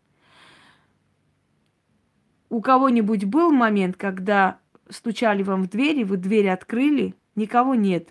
[2.50, 4.58] у кого-нибудь был момент, когда
[4.88, 8.08] стучали вам в двери, вы дверь открыли, никого нет.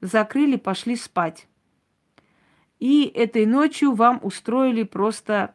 [0.00, 1.46] Закрыли, пошли спать.
[2.78, 5.54] И этой ночью вам устроили просто,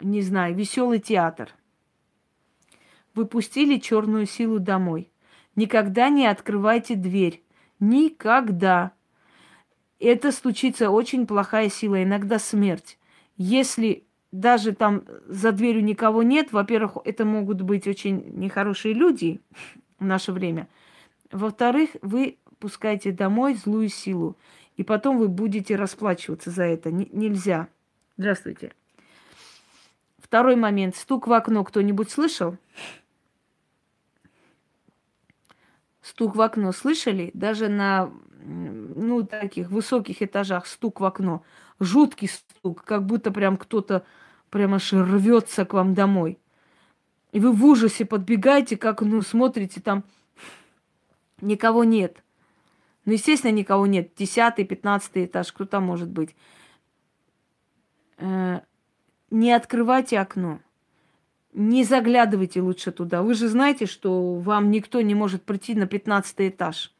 [0.00, 1.52] не знаю, веселый театр.
[3.14, 5.10] Вы пустили черную силу домой.
[5.56, 7.42] Никогда не открывайте дверь.
[7.80, 8.92] Никогда.
[9.98, 12.98] Это стучится очень плохая сила, иногда смерть.
[13.36, 19.40] Если даже там за дверью никого нет, во-первых, это могут быть очень нехорошие люди
[19.98, 20.68] в наше время.
[21.32, 24.36] Во-вторых, вы пускаете домой злую силу.
[24.76, 26.90] И потом вы будете расплачиваться за это.
[26.90, 27.68] Н- нельзя.
[28.16, 28.72] Здравствуйте.
[30.18, 30.96] Второй момент.
[30.96, 32.56] Стук в окно кто-нибудь слышал?
[36.02, 37.30] Стук в окно слышали?
[37.34, 38.10] Даже на
[38.42, 41.42] ну, таких высоких этажах стук в окно.
[41.78, 44.04] Жуткий стук, как будто прям кто-то
[44.50, 46.38] прямо аж рвется к вам домой.
[47.32, 50.04] И вы в ужасе подбегаете, как, ну, смотрите, там
[51.40, 52.22] никого нет.
[53.04, 54.12] Ну, естественно, никого нет.
[54.16, 56.34] Десятый, пятнадцатый этаж, кто там может быть?
[58.18, 58.60] Э,
[59.30, 60.60] не открывайте окно.
[61.52, 63.22] Не заглядывайте лучше туда.
[63.22, 66.94] Вы же знаете, что вам никто не может прийти на пятнадцатый этаж.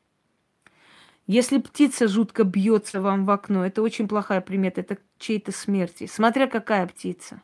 [1.26, 6.06] Если птица жутко бьется вам в окно, это очень плохая примета, это чьей-то смерти.
[6.06, 7.42] Смотря какая птица.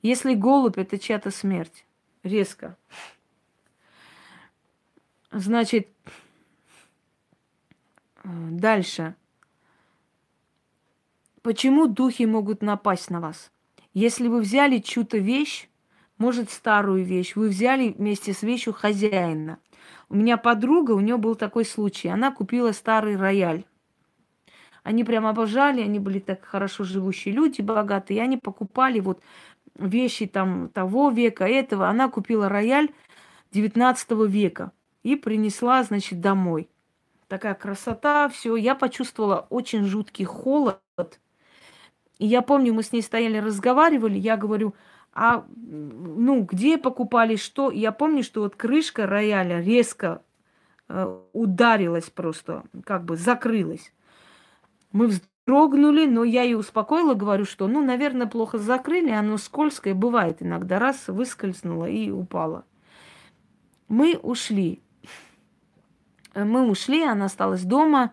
[0.00, 1.84] Если голубь, это чья-то смерть.
[2.22, 2.78] Резко.
[5.30, 5.88] Значит,
[8.24, 9.14] дальше.
[11.42, 13.50] Почему духи могут напасть на вас?
[13.94, 15.69] Если вы взяли чью-то вещь,
[16.20, 19.58] может, старую вещь, вы взяли вместе с вещью хозяина–
[20.10, 22.08] у меня подруга, у нее был такой случай.
[22.08, 23.64] Она купила старый рояль.
[24.82, 29.22] Они прям обожали, они были так хорошо живущие люди, богатые, и они покупали вот
[29.76, 31.88] вещи там того века, этого.
[31.88, 32.90] Она купила рояль
[33.52, 34.72] 19 века
[35.04, 36.68] и принесла, значит, домой.
[37.28, 38.56] Такая красота, все.
[38.56, 40.80] Я почувствовала очень жуткий холод.
[42.18, 44.74] И я помню, мы с ней стояли, разговаривали, я говорю,
[45.12, 47.70] а ну, где покупали, что.
[47.70, 50.22] Я помню, что вот крышка рояля резко
[50.88, 53.92] э, ударилась просто, как бы закрылась.
[54.92, 60.42] Мы вздрогнули, но я ее успокоила, говорю, что, ну, наверное, плохо закрыли, оно скользкое, бывает
[60.42, 62.64] иногда, раз выскользнуло и упало.
[63.88, 64.80] Мы ушли.
[66.34, 68.12] Мы ушли, она осталась дома,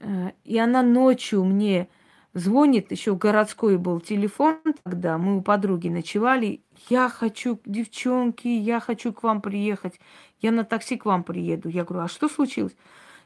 [0.00, 1.88] э, и она ночью мне
[2.36, 6.60] Звонит, еще городской был телефон тогда, мы у подруги ночевали.
[6.90, 9.98] Я хочу, девчонки, я хочу к вам приехать.
[10.42, 11.70] Я на такси к вам приеду.
[11.70, 12.76] Я говорю, а что случилось?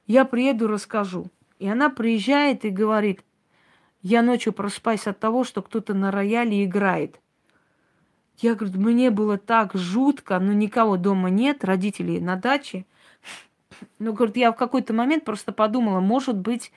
[0.06, 1.26] Я приеду, расскажу.
[1.58, 3.24] И она приезжает и говорит,
[4.00, 7.20] я ночью проспаюсь от того, что кто-то на рояле играет.
[8.36, 12.86] Я говорю, мне было так жутко, но никого дома нет, родителей на даче.
[13.98, 16.70] Ну, говорит, я в какой-то момент просто подумала, может быть,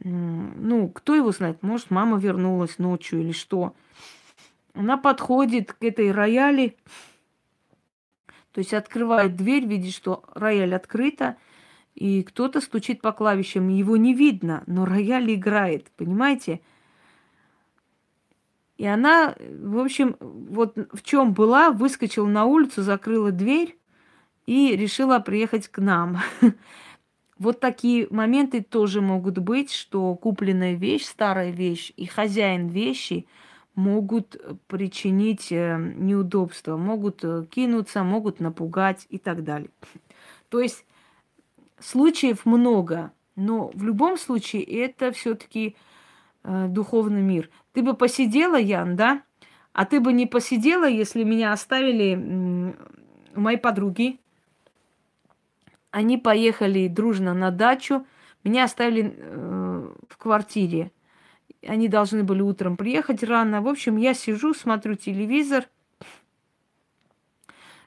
[0.00, 3.74] ну, кто его знает, может, мама вернулась ночью или что.
[4.74, 6.76] Она подходит к этой рояли,
[8.52, 11.36] то есть открывает дверь, видит, что рояль открыта,
[11.94, 13.68] и кто-то стучит по клавишам.
[13.68, 16.60] Его не видно, но рояль играет, понимаете?
[18.76, 23.76] И она, в общем, вот в чем была, выскочила на улицу, закрыла дверь
[24.46, 26.18] и решила приехать к нам.
[27.38, 33.26] Вот такие моменты тоже могут быть, что купленная вещь, старая вещь и хозяин вещи
[33.76, 34.36] могут
[34.66, 39.70] причинить э, неудобства, могут э, кинуться, могут напугать и так далее.
[40.48, 40.84] То есть
[41.78, 45.76] случаев много, но в любом случае это все-таки
[46.42, 47.50] э, духовный мир.
[47.72, 49.22] Ты бы посидела, Ян, да?
[49.72, 52.74] А ты бы не посидела, если меня оставили
[53.36, 54.18] мои подруги,
[55.98, 58.06] они поехали дружно на дачу.
[58.44, 60.92] Меня оставили э, в квартире.
[61.66, 63.62] Они должны были утром приехать рано.
[63.62, 65.68] В общем, я сижу, смотрю телевизор.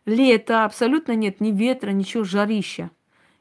[0.05, 2.91] Лето, абсолютно нет ни ветра, ничего, жарища.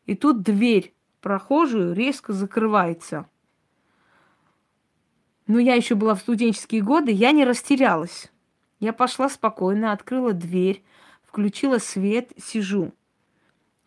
[0.06, 3.26] И тут дверь прохожую резко закрывается.
[5.48, 8.30] Но я еще была в студенческие годы, я не растерялась.
[8.78, 10.84] Я пошла спокойно, открыла дверь,
[11.24, 12.92] включила свет, сижу.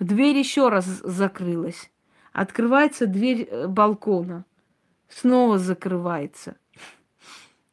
[0.04, 1.90] Дверь еще раз закрылась.
[2.34, 4.44] Открывается дверь э, балкона.
[5.08, 6.58] Снова закрывается.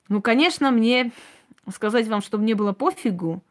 [0.09, 1.11] Ну, конечно, мне
[1.73, 3.43] сказать вам, что мне было пофигу,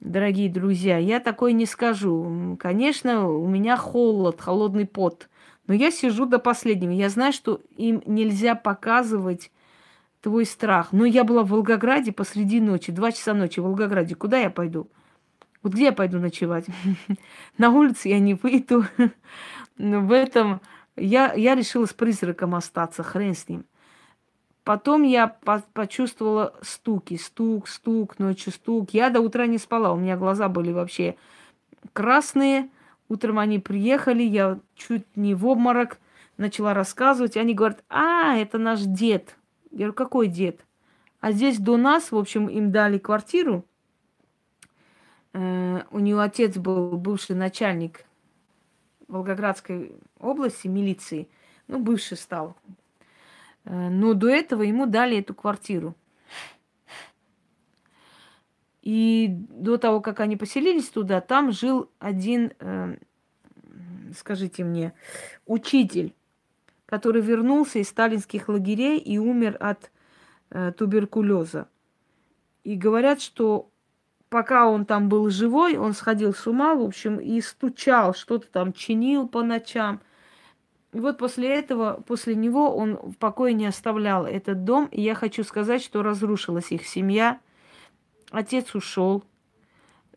[0.00, 2.56] дорогие друзья, я такой не скажу.
[2.58, 5.28] Конечно, у меня холод, холодный пот.
[5.66, 6.90] Но я сижу до последнего.
[6.90, 9.50] Я знаю, что им нельзя показывать
[10.22, 10.92] твой страх.
[10.92, 14.14] Но я была в Волгограде посреди ночи, два часа ночи в Волгограде.
[14.14, 14.88] Куда я пойду?
[15.64, 16.66] Вот где я пойду ночевать?
[17.58, 18.84] На улице я не выйду.
[19.78, 20.60] В этом
[20.94, 23.64] я, я решила с призраком остаться, хрен с ним.
[24.62, 28.90] Потом я по почувствовала стуки, стук, стук, ночью стук.
[28.92, 31.16] Я до утра не спала, у меня глаза были вообще
[31.94, 32.68] красные.
[33.08, 35.98] Утром они приехали, я чуть не в обморок
[36.36, 37.38] начала рассказывать.
[37.38, 39.36] Они говорят, а, это наш дед.
[39.70, 40.60] Я говорю, какой дед?
[41.20, 43.64] А здесь до нас, в общем, им дали квартиру.
[45.34, 48.06] Э, у него отец был бывший начальник
[49.08, 51.28] Волгоградской области милиции.
[51.66, 52.56] Ну, бывший стал.
[53.64, 55.94] Э, но до этого ему дали эту квартиру.
[58.82, 62.96] И до того, как они поселились туда, там жил один, э,
[64.16, 64.92] скажите мне,
[65.46, 66.14] учитель,
[66.86, 69.90] который вернулся из сталинских лагерей и умер от
[70.76, 71.66] туберкулеза.
[72.62, 73.70] И говорят, что
[74.34, 78.72] пока он там был живой, он сходил с ума, в общем, и стучал, что-то там
[78.72, 80.00] чинил по ночам–
[80.94, 84.86] и вот после этого, после него он в покое не оставлял этот дом.
[84.92, 87.40] И я хочу сказать, что разрушилась их семья.
[88.30, 89.24] Отец ушел.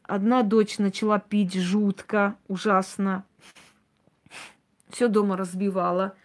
[0.03, 3.25] Одна дочь начала пить жутко, ужасно.
[4.89, 6.15] Все дома разбивала.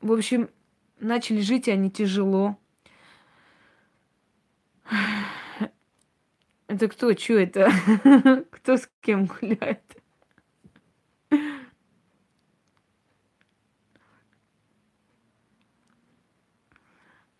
[0.00, 0.50] В общем,
[0.98, 2.58] начали жить они тяжело.
[6.68, 7.14] Это кто?
[7.14, 7.70] Что это?
[8.50, 9.82] Кто с кем гуляет?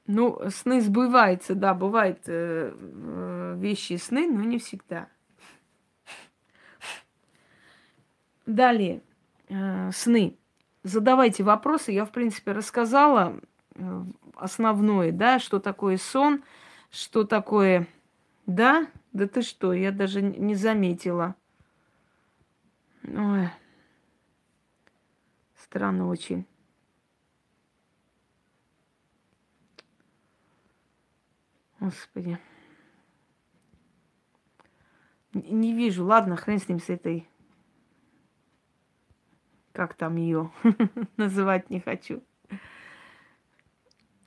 [0.09, 5.09] Ну, сны сбываются, да, бывают э, э, вещи сны, но не всегда.
[8.47, 9.03] Далее,
[9.49, 10.37] э, сны.
[10.85, 11.91] Задавайте вопросы.
[11.91, 13.41] Я, в принципе, рассказала
[13.74, 14.03] э,
[14.37, 16.45] основное, да, что такое сон,
[16.91, 17.89] что такое...
[18.47, 18.87] Да?
[19.17, 21.37] Да ты что, я даже не заметила.
[23.03, 23.49] Ой.
[25.55, 26.45] Странно очень.
[31.81, 32.39] Господи.
[35.33, 36.05] Не вижу.
[36.05, 37.27] Ладно, хрен с ним, с этой...
[39.73, 40.53] Как там ее
[41.17, 42.23] называть не хочу.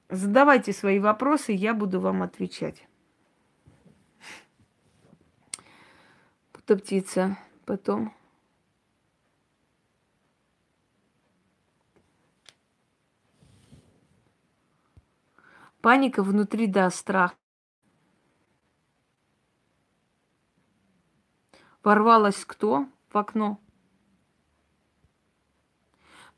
[0.10, 2.89] Задавайте свои вопросы, я буду вам отвечать.
[6.70, 7.36] Кто птица?
[7.66, 8.14] Потом.
[15.82, 17.36] Паника внутри, да, страх.
[21.82, 23.60] Ворвалась кто в окно?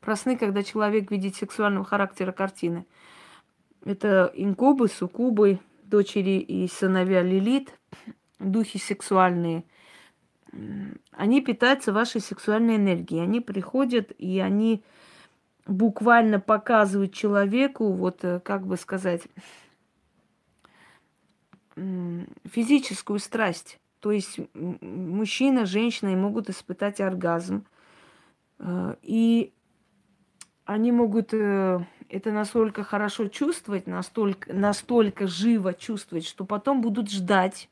[0.00, 2.86] Про сны, когда человек видит сексуального характера картины.
[3.84, 7.78] Это инкубы, суккубы, дочери и сыновья Лилит,
[8.38, 9.66] духи сексуальные.
[11.12, 13.22] Они питаются вашей сексуальной энергией.
[13.22, 14.82] Они приходят и они
[15.66, 19.22] буквально показывают человеку, вот э, как бы сказать,
[22.44, 23.78] физическую страсть.
[24.00, 27.64] То есть мужчина, женщина могут испытать оргазм.
[28.58, 29.52] Э, и
[30.64, 37.68] они могут э, это настолько хорошо чувствовать, настолько, настолько живо чувствовать, что потом будут ждать.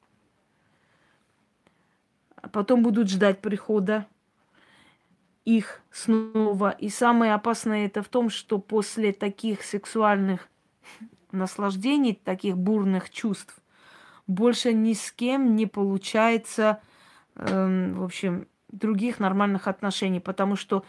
[2.43, 4.07] А потом будут ждать прихода
[5.45, 6.71] их снова.
[6.71, 10.49] И самое опасное это в том, что после таких сексуальных
[11.33, 13.61] наслаждений, таких бурных чувств,
[14.27, 16.81] больше ни с кем не получается,
[17.37, 20.85] э, в общем, других нормальных отношений, потому что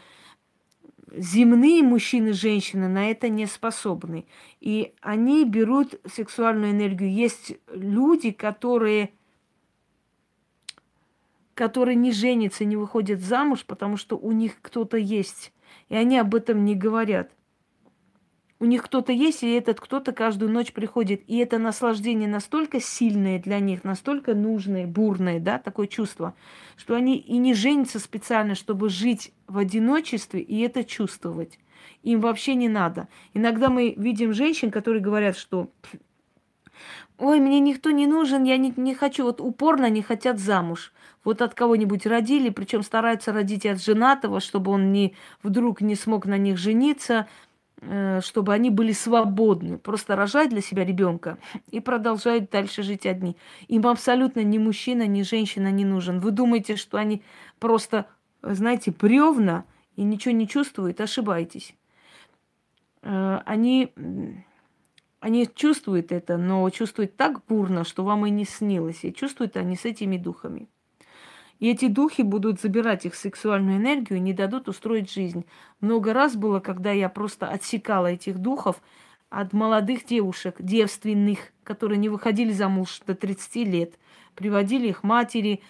[1.16, 4.26] земные мужчины женщины на это не способны.
[4.60, 7.12] И они берут сексуальную энергию.
[7.12, 9.12] Есть люди, которые,
[11.54, 15.54] которые не женятся, не выходят замуж, потому что у них кто-то есть.
[15.90, 17.32] И они об этом не говорят.
[18.60, 21.24] У них кто-то есть, и этот кто-то каждую ночь приходит.
[21.26, 26.36] И это наслаждение настолько сильное для них, настолько нужное, бурное, да, такое чувство,
[26.78, 31.58] что они и не женятся специально, чтобы жить в одиночестве и это чувствовать.
[32.04, 33.08] Им вообще не надо.
[33.34, 35.72] Иногда мы видим женщин, которые говорят, что
[37.18, 40.92] Ой, мне никто не нужен, я не, не хочу, вот упорно не хотят замуж.
[41.24, 46.26] Вот от кого-нибудь родили, причем стараются родить от женатого, чтобы он не, вдруг не смог
[46.26, 47.28] на них жениться,
[47.82, 49.78] э, чтобы они были свободны.
[49.78, 51.38] Просто рожать для себя ребенка
[51.70, 53.38] и продолжают дальше жить одни.
[53.68, 56.20] Им абсолютно ни мужчина, ни женщина не нужен.
[56.20, 57.22] Вы думаете, что они
[57.60, 58.08] просто,
[58.42, 59.66] знаете, бревна
[59.96, 61.02] и ничего не чувствуют?
[61.02, 61.76] Ошибаетесь.
[63.04, 63.94] Э, они
[65.20, 69.04] они чувствуют это, но чувствуют так бурно, что вам и не снилось.
[69.04, 70.68] И чувствуют они с этими духами.
[71.62, 75.46] И эти духи будут забирать их сексуальную энергию и не дадут устроить жизнь.
[75.80, 78.82] Много раз было, когда я просто отсекала этих духов
[79.30, 83.94] от молодых девушек, девственных, которые не выходили замуж до 30 лет.
[84.34, 85.62] Приводили их матери,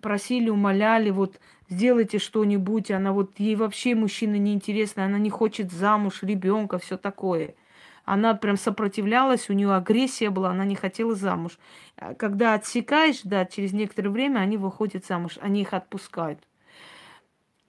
[0.00, 2.92] просили, умоляли, вот сделайте что-нибудь.
[2.92, 7.56] Она вот, ей вообще мужчина не интересно, она не хочет замуж, ребенка, все такое.
[8.04, 11.58] Она прям сопротивлялась, у нее агрессия была, она не хотела замуж.
[11.96, 16.40] А когда отсекаешь, да, через некоторое время они выходят замуж, они их отпускают.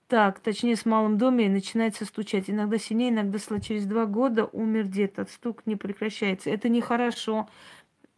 [0.08, 2.50] Так, точнее, с малым доме начинается стучать.
[2.50, 3.64] Иногда сильнее, иногда слабо.
[3.64, 6.50] Через два года умер дед, от стук не прекращается.
[6.50, 7.50] Это нехорошо.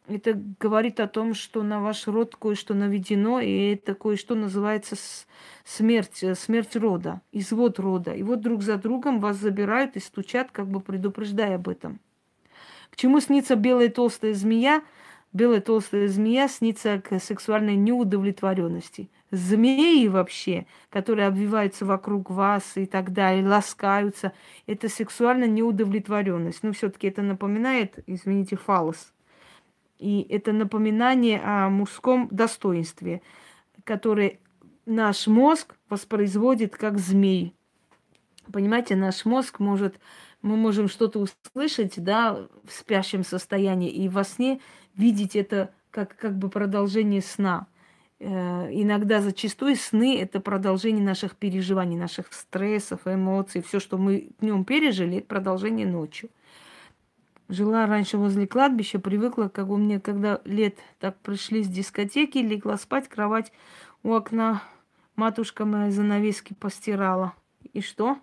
[0.07, 4.95] Это говорит о том, что на ваш род кое-что наведено, и это кое-что называется
[5.63, 8.13] смерть, э, смерть рода, извод рода.
[8.13, 11.99] И вот друг за другом вас забирают и стучат, как бы предупреждая об этом.
[12.95, 14.81] К чему снится белая толстая змея?
[15.33, 19.09] Белая толстая змея снится к сексуальной неудовлетворенности.
[19.31, 24.31] Змеи вообще, которые обвиваются вокруг вас и так далее, ласкаются,
[24.65, 26.63] это сексуальная неудовлетворенность.
[26.63, 29.11] Но все-таки это напоминает, извините, фалос.
[29.99, 33.21] И это напоминание о мужском достоинстве,
[33.83, 34.39] которое
[34.85, 37.57] наш мозг воспроизводит как змей.
[38.53, 39.99] Понимаете, наш мозг может
[40.45, 44.61] мы можем что-то услышать, да, в спящем состоянии, и во сне
[44.95, 47.65] видеть это как, как бы продолжение сна.
[48.19, 54.65] Э, иногда зачастую сны это продолжение наших переживаний, наших стрессов, эмоций, все, что мы днем
[54.65, 56.29] пережили, это продолжение ночью.
[57.49, 62.77] Жила раньше возле кладбища, привыкла, как у меня, когда лет так пришли с дискотеки, легла
[62.77, 63.51] спать, кровать
[64.03, 64.61] у окна,
[65.15, 67.33] матушка моя занавески постирала.
[67.73, 68.19] И что?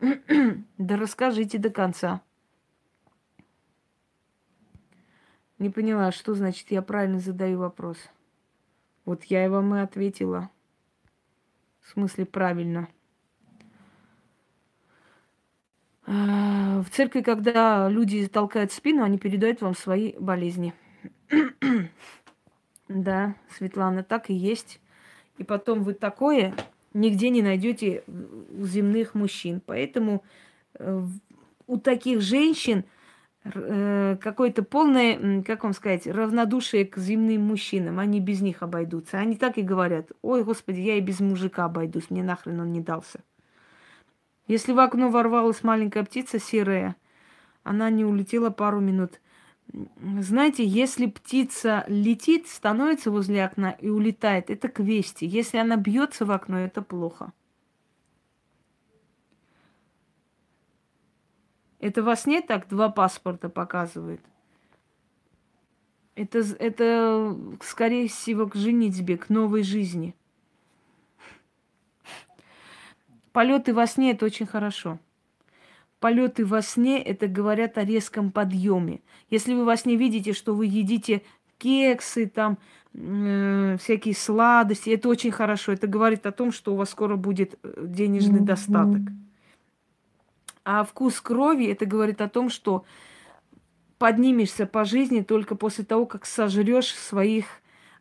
[0.78, 2.22] Да расскажите до конца.
[5.58, 7.98] Не поняла, что значит я правильно задаю вопрос.
[9.04, 10.50] Вот я и вам и ответила.
[11.80, 12.88] В смысле правильно.
[16.06, 20.72] А, в церкви, когда люди толкают спину, они передают вам свои болезни.
[22.88, 24.80] да, Светлана, так и есть.
[25.36, 26.54] И потом вы такое
[26.92, 29.60] нигде не найдете у земных мужчин.
[29.64, 30.22] Поэтому
[30.74, 31.02] э,
[31.66, 32.84] у таких женщин
[33.44, 37.98] э, какое-то полное, как вам сказать, равнодушие к земным мужчинам.
[37.98, 39.18] Они без них обойдутся.
[39.18, 42.80] Они так и говорят, ой, господи, я и без мужика обойдусь, мне нахрен он не
[42.80, 43.20] дался.
[44.46, 46.96] Если в окно ворвалась маленькая птица серая,
[47.62, 49.20] она не улетела пару минут.
[49.72, 55.26] Знаете, если птица летит, становится возле окна и улетает, это к вести.
[55.26, 57.32] Если она бьется в окно, это плохо.
[61.78, 64.20] Это во сне так два паспорта показывают.
[66.16, 70.14] Это, это скорее всего, к женитьбе, к новой жизни.
[73.32, 74.98] Полеты во сне это очень хорошо
[76.00, 79.00] полеты во сне это говорят о резком подъеме.
[79.28, 81.22] Если вы во сне видите, что вы едите
[81.58, 82.58] кексы, там
[82.94, 85.72] э, всякие сладости, это очень хорошо.
[85.72, 88.44] Это говорит о том, что у вас скоро будет э, денежный mm-hmm.
[88.44, 89.02] достаток.
[90.64, 92.84] А вкус крови это говорит о том, что
[93.98, 97.44] поднимешься по жизни только после того, как сожрешь своих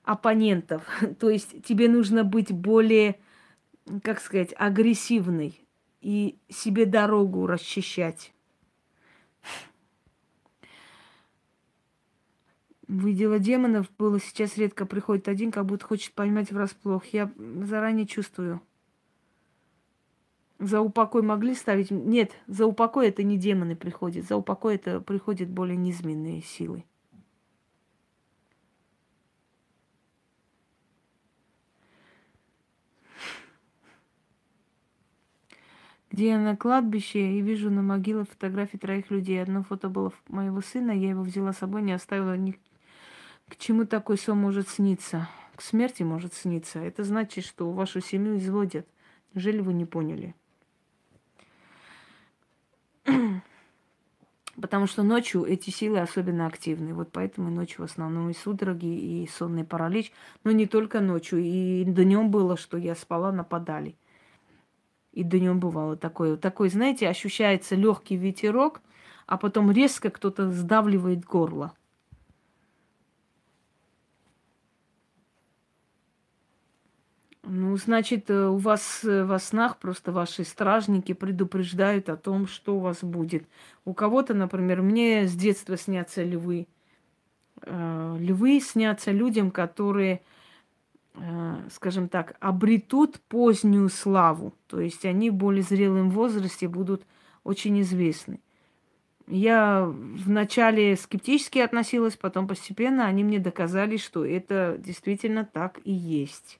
[0.03, 0.83] оппонентов.
[1.19, 3.19] То есть тебе нужно быть более,
[4.03, 5.68] как сказать, агрессивной
[6.01, 8.33] и себе дорогу расчищать.
[12.87, 17.05] Видела демонов, было сейчас редко приходит один, как будто хочет поймать врасплох.
[17.07, 18.61] Я заранее чувствую.
[20.57, 21.91] За упокой могли ставить?
[21.91, 24.25] Нет, за упокой это не демоны приходят.
[24.25, 26.83] За упокой это приходят более низменные силы.
[36.19, 39.41] Где я на кладбище и вижу на могиле фотографии троих людей.
[39.41, 42.59] Одно фото было моего сына, я его взяла с собой, не оставила ни
[43.47, 45.29] к чему такой сон может сниться.
[45.55, 46.79] К смерти может сниться.
[46.79, 48.85] Это значит, что вашу семью изводят.
[49.33, 50.35] Неужели вы не поняли?
[54.61, 56.93] Потому что ночью эти силы особенно активны.
[56.93, 58.87] Вот поэтому ночью в основном и судороги,
[59.23, 60.11] и сонный паралич.
[60.43, 61.39] Но не только ночью.
[61.39, 63.95] И днем было, что я спала, нападали.
[65.11, 66.37] И днем бывало такое.
[66.37, 68.81] Такой, знаете, ощущается легкий ветерок,
[69.25, 71.73] а потом резко кто-то сдавливает горло.
[77.51, 82.75] Ну, значит, э, у вас э, во снах просто ваши стражники предупреждают о том, что
[82.75, 83.43] у вас будет.
[83.85, 86.67] У кого-то, например, мне с детства снятся львы.
[87.63, 90.21] Э, львы снятся людям, которые,
[91.71, 94.53] скажем так, обретут позднюю славу.
[94.67, 97.05] То есть они в более зрелом возрасте будут
[97.43, 98.39] очень известны.
[99.27, 106.59] Я вначале скептически относилась, потом постепенно они мне доказали, что это действительно так и есть.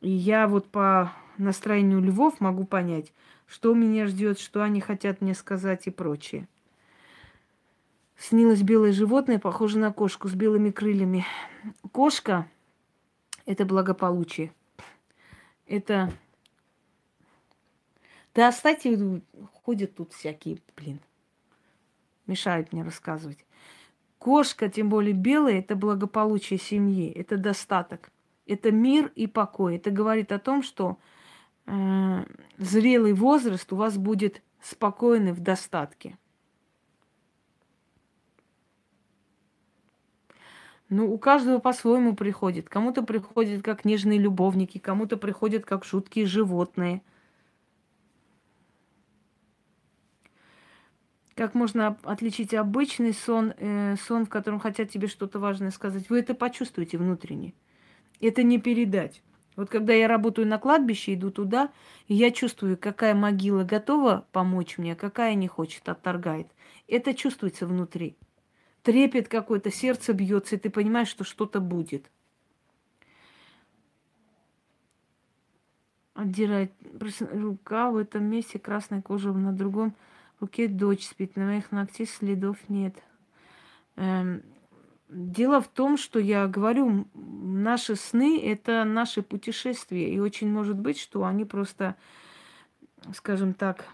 [0.00, 3.12] И я вот по настроению львов могу понять,
[3.46, 6.46] что меня ждет, что они хотят мне сказать и прочее.
[8.18, 11.24] Снилось белое животное, похоже на кошку с белыми крыльями.
[11.92, 12.46] Кошка–
[13.48, 14.52] это благополучие.
[15.66, 16.12] Это...
[18.34, 19.22] Да, кстати,
[19.64, 21.00] ходят тут всякие, блин,
[22.26, 23.44] мешают мне рассказывать.
[24.18, 28.10] Кошка, тем более белая, это благополучие семьи, это достаток–
[28.48, 29.76] это мир и покой.
[29.76, 30.98] Это говорит о том, что
[31.66, 32.24] э,
[32.56, 36.18] зрелый возраст у вас будет спокойный в достатке.
[40.90, 42.68] Ну, у каждого по-своему приходит.
[42.68, 47.02] Кому-то приходит как нежные любовники, кому-то приходят как жуткие животные.
[51.34, 56.08] Как можно отличить обычный сон, э, сон, в котором хотят тебе что-то важное сказать?
[56.08, 57.54] Вы это почувствуете внутренне.
[58.20, 59.22] Это не передать.
[59.54, 61.70] Вот когда я работаю на кладбище, иду туда,
[62.06, 66.48] и я чувствую, какая могила готова помочь мне, какая не хочет, отторгает.
[66.88, 68.16] Это чувствуется внутри.
[68.88, 72.10] Трепет какой-то, сердце бьется, и ты понимаешь, что что-то будет.
[76.14, 76.72] Отдирать
[77.30, 79.94] рука в этом месте, красная кожа на другом
[80.40, 82.94] руке дочь спит, на моих ногтях следов нет.
[83.96, 84.42] Эм,
[85.10, 90.10] Дело в том, что я говорю, наши сны– это наши путешествия.
[90.10, 91.94] И очень может быть, что они просто,
[93.12, 93.84] скажем так...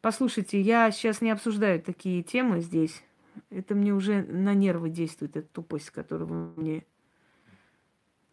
[0.00, 3.02] Послушайте, я сейчас не обсуждаю такие темы здесь.
[3.50, 6.84] Это мне уже на нервы действует, эта тупость, которую вы мне...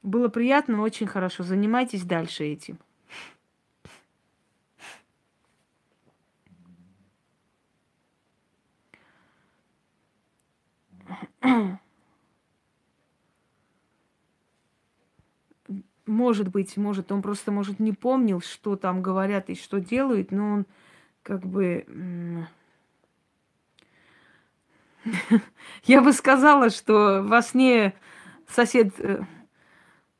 [0.03, 1.43] Было приятно, очень хорошо.
[1.43, 2.79] Занимайтесь дальше этим.
[16.07, 20.53] Может быть, может, он просто, может, не помнил, что там говорят и что делают, но
[20.53, 20.65] он
[21.23, 22.47] как бы...
[25.83, 27.93] Я бы сказала, что во сне
[28.47, 29.21] сосед э,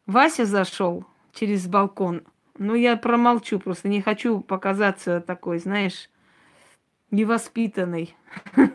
[0.06, 2.24] Вася зашел через балкон.
[2.58, 6.10] Но я промолчу, просто не хочу показаться такой, знаешь,
[7.10, 8.16] невоспитанной.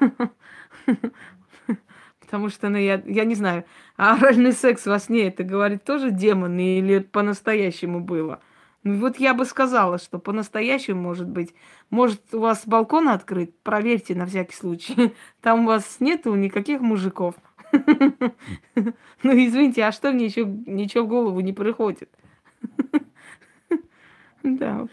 [2.21, 3.65] Потому что, ну, я, я не знаю,
[3.97, 8.41] а оральный секс во сне, это говорит тоже демон или по-настоящему было?
[8.87, 11.53] Ну, вот я бы сказала, что по-настоящему может быть.
[11.91, 13.53] Может, у вас балкон открыт?
[13.64, 15.12] Проверьте на всякий случай.
[15.41, 17.34] Там у вас нету никаких мужиков.
[19.24, 22.11] Ну, извините, а что мне еще ничего в голову не приходит?
[24.45, 24.87] Да.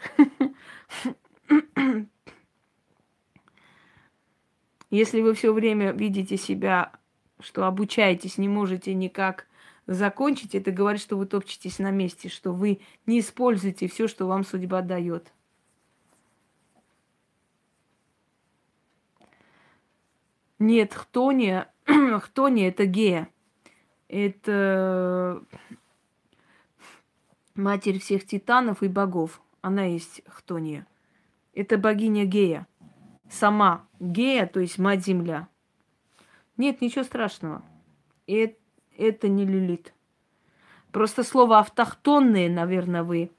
[4.89, 6.93] Если вы все время видите себя
[7.39, 9.45] что обучаетесь, не можете никак
[9.87, 14.43] закончить, это говорит, что вы топчетесь на месте, что вы не используете все, что вам
[14.43, 15.31] судьба дает.
[20.59, 21.71] Нет, хтония,
[22.21, 23.29] хтония это гея.
[24.07, 25.43] Это
[27.55, 29.41] матерь всех титанов и богов.
[29.61, 30.87] Она есть хтония.
[31.53, 32.67] Это богиня Гея.
[33.29, 35.47] Сама Гея, то есть мать Земля.
[36.57, 37.63] Нет, ничего страшного.
[38.27, 38.57] И
[39.03, 39.93] это не лилит.
[40.91, 43.31] Просто слово автохтонные, наверное, вы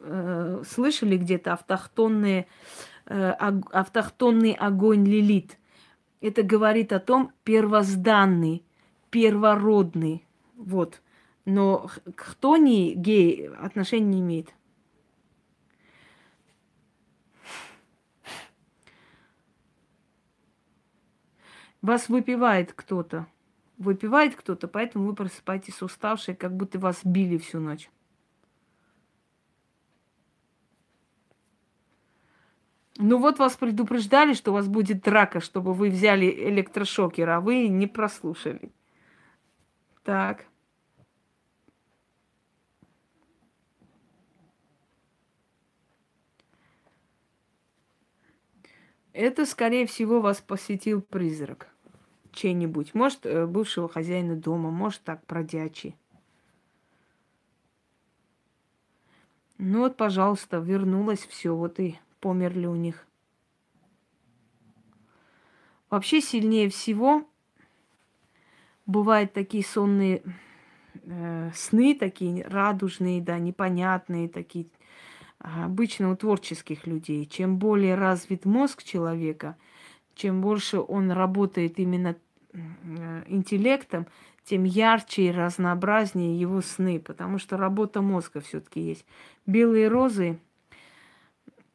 [0.00, 2.46] э, слышали где-то автохтонные,
[3.06, 5.58] э, автохтонный огонь лилит.
[6.20, 8.64] Это говорит о том первозданный,
[9.10, 10.24] первородный.
[10.56, 11.02] Вот.
[11.44, 14.54] Но к хтонии гей отношения не имеет.
[21.82, 23.26] Вас выпивает кто-то.
[23.84, 27.90] Выпивает кто-то, поэтому вы просыпаетесь уставшие, как будто вас били всю ночь.
[32.96, 37.68] Ну вот вас предупреждали, что у вас будет драка, чтобы вы взяли электрошокер, а вы
[37.68, 38.72] не прослушали.
[40.02, 40.46] Так.
[49.12, 51.73] Это, скорее всего, вас посетил призрак
[52.34, 52.94] чей-нибудь.
[52.94, 55.96] Может, э, бывшего хозяина дома, может, так, бродячий.
[59.58, 63.06] Ну вот, пожалуйста, вернулось все, вот и померли у них.
[65.90, 67.24] Вообще сильнее всего
[68.84, 70.22] бывают такие сонные
[71.04, 74.66] э, сны, такие радужные, да, непонятные, такие
[75.38, 77.26] обычно у творческих людей.
[77.26, 79.56] Чем более развит мозг человека,
[80.14, 82.16] чем больше он работает именно
[83.26, 84.06] интеллектом,
[84.44, 89.06] тем ярче и разнообразнее его сны, потому что работа мозга все-таки есть.
[89.46, 90.38] Белые розы,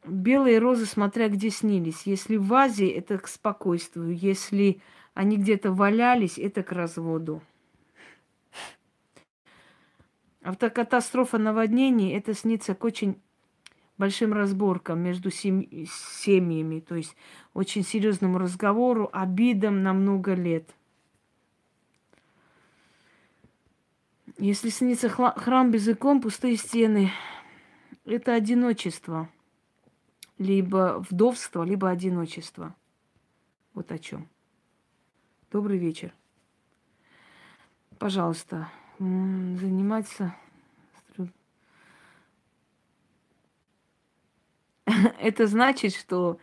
[0.04, 2.02] белые розы, смотря где снились.
[2.04, 4.16] Если в вазе, это к спокойствию.
[4.16, 4.80] Если
[5.14, 7.42] они где-то валялись, это к разводу.
[10.42, 13.20] Автокатастрофа наводнений, это снится к очень
[14.00, 17.14] большим разборкам между семьями, то есть
[17.54, 20.74] очень серьезному разговору, обидам на много лет.
[24.38, 27.12] Если снится храм без икон, пустые стены,
[28.06, 29.28] это одиночество.
[30.38, 32.74] Либо вдовство, либо одиночество.
[33.74, 34.26] Вот о чем.
[35.52, 36.14] Добрый вечер.
[37.98, 40.34] Пожалуйста, заниматься
[45.20, 46.38] это значит, что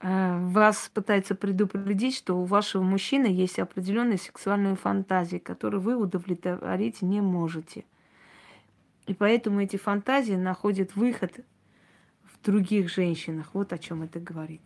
[0.00, 7.02] э, вас пытаются предупредить, что у вашего мужчины есть определенные сексуальные фантазии, которые вы удовлетворить
[7.02, 7.84] не можете.
[9.06, 11.40] И поэтому эти фантазии находят выход
[12.22, 13.50] в других женщинах.
[13.52, 14.62] Вот о чем это говорит.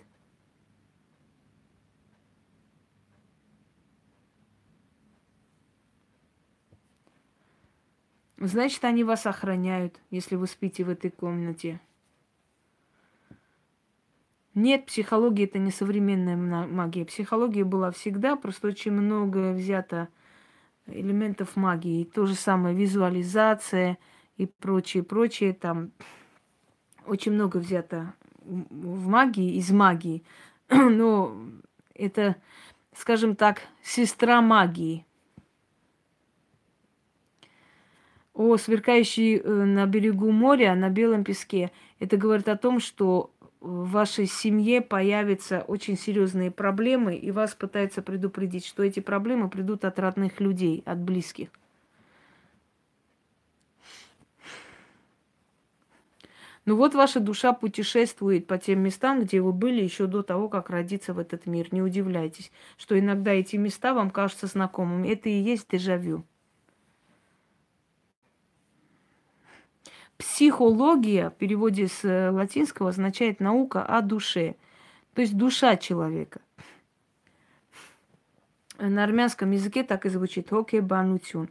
[8.39, 11.81] Значит, они вас охраняют, если вы спите в этой комнате.
[14.55, 17.05] Нет, психология это не современная магия.
[17.05, 20.09] Психология была всегда, просто очень много взято
[20.87, 22.05] элементов магии.
[22.05, 23.99] То же самое визуализация
[24.37, 25.53] и прочее, прочее.
[25.53, 25.93] Там
[27.07, 28.15] очень много взято
[28.45, 30.25] в магии, из магии.
[30.71, 31.37] Но
[31.95, 32.37] это,
[32.95, 35.07] скажем так, сестра магии.
[38.37, 41.73] О сверкающей э, на берегу моря, на белом песке.
[41.99, 43.31] Это говорит о том, что
[43.61, 49.87] в вашей семье появятся очень серьезные проблемы, и вас пытаются предупредить, что эти проблемы придут
[49.87, 51.49] от родных людей, от близких.
[56.67, 60.69] Ну вот ваша душа путешествует по тем местам, где вы были еще до того, как
[60.69, 61.69] родиться в этот мир.
[61.71, 65.09] Не удивляйтесь, что иногда эти места вам кажутся знакомыми.
[65.09, 66.25] Это и есть дежавю.
[70.19, 74.57] Психология в переводе с э, латинского означает наука о душе,
[75.15, 76.41] то есть душа человека.
[78.79, 81.51] На армянском языке так и звучит «Хоке банутюн»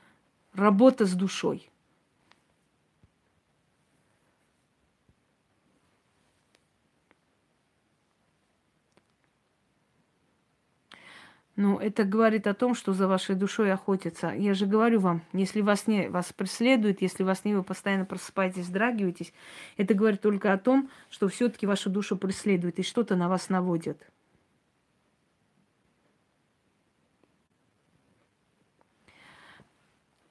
[0.54, 1.68] –работа с душой–
[11.56, 14.30] Ну, это говорит о том, что за вашей душой охотятся.
[14.30, 18.68] Я же говорю вам, если вас не вас преследуют, если вас не вы постоянно просыпаетесь,
[18.68, 19.32] драгиваетесь,
[19.76, 24.04] это говорит только о том, что все-таки вашу душу преследуют и что-то на вас наводят.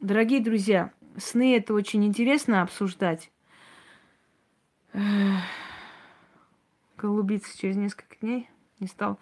[0.01, 3.31] Дорогие друзья, сны это очень интересно обсуждать.
[6.97, 8.49] Голубица через несколько дней
[8.81, 9.17] не стал.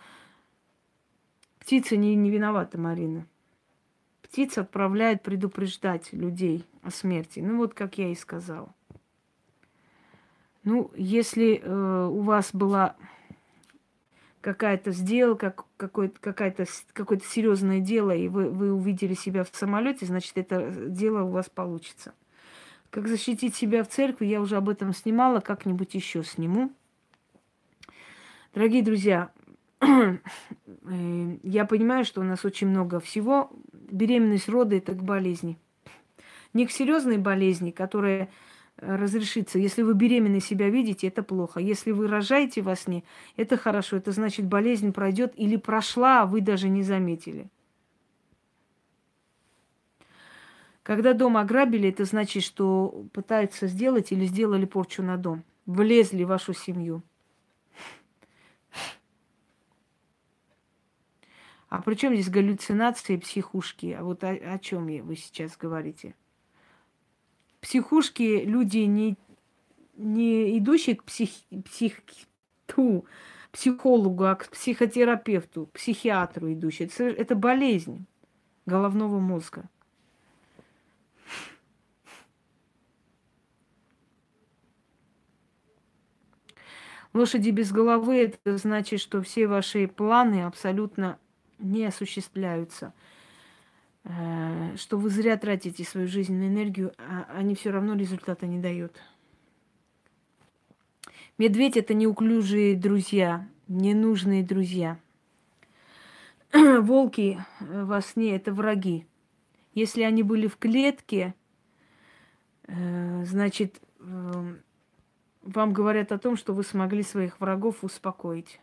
[1.62, 3.28] Птица не, не виновата, Марина.
[4.24, 7.40] Птица отправляет предупреждать людей о смерти.
[7.40, 8.74] Ну вот, как я и сказала.
[10.64, 12.96] Ну, если э, у вас была
[14.42, 20.38] какая-то сделка, какое-то, какое-то, какое-то серьезное дело, и вы, вы увидели себя в самолете, значит,
[20.38, 22.14] это дело у вас получится.
[22.90, 26.72] Как защитить себя в церкви, я уже об этом снимала, как-нибудь еще сниму.
[28.54, 29.32] Дорогие друзья,
[29.82, 33.52] я понимаю, что у нас очень много всего.
[33.74, 35.58] Беременность, роды– это к болезни.
[36.54, 38.30] Не к серьезной болезни, которая
[38.78, 39.58] э, разрешится.
[39.58, 41.60] Если вы беременны себя видите, это плохо.
[41.60, 43.04] Если вы рожаете во сне,
[43.38, 43.98] это хорошо.
[43.98, 47.50] Это значит, болезнь пройдет или прошла, а вы даже не заметили.
[50.84, 55.44] Когда дом ограбили, это значит, что пытаются сделать или сделали порчу на дом.
[55.66, 57.02] влезли в вашу семью.
[61.72, 63.96] А при чем здесь галлюцинации, психушки?
[63.98, 66.16] А вот о, о чем вы сейчас говорите?
[67.62, 69.16] Психушки люди не,
[69.96, 71.30] не идущие к псих,
[71.64, 72.02] псих,
[72.66, 73.06] ту,
[73.54, 76.90] психологу, а к психотерапевту, психиатру идущие.
[76.90, 78.06] Это, это болезнь
[78.66, 79.70] головного мозга.
[87.14, 91.18] Лошади без головы– это значит, что все ваши планы абсолютно
[91.62, 92.94] не осуществляются.
[94.04, 99.00] Э, что вы зря тратите свою жизненную энергию, а они все равно результата не дают.
[101.38, 105.00] Медведь это неуклюжие друзья, ненужные друзья.
[106.54, 109.06] Волки э, во сне это враги.
[109.74, 111.36] Если они были в клетке,
[112.68, 118.60] э, значит, вам говорят о том, что вы смогли своих врагов успокоить.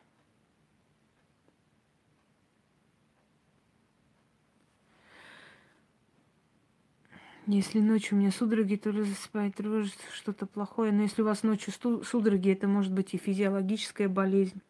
[7.51, 10.93] Если ночью у меня судороги, то засыпает тревожит что-то плохое.
[10.93, 11.73] Но если у вас ночью
[12.05, 14.61] судороги, это может быть и физиологическая болезнь.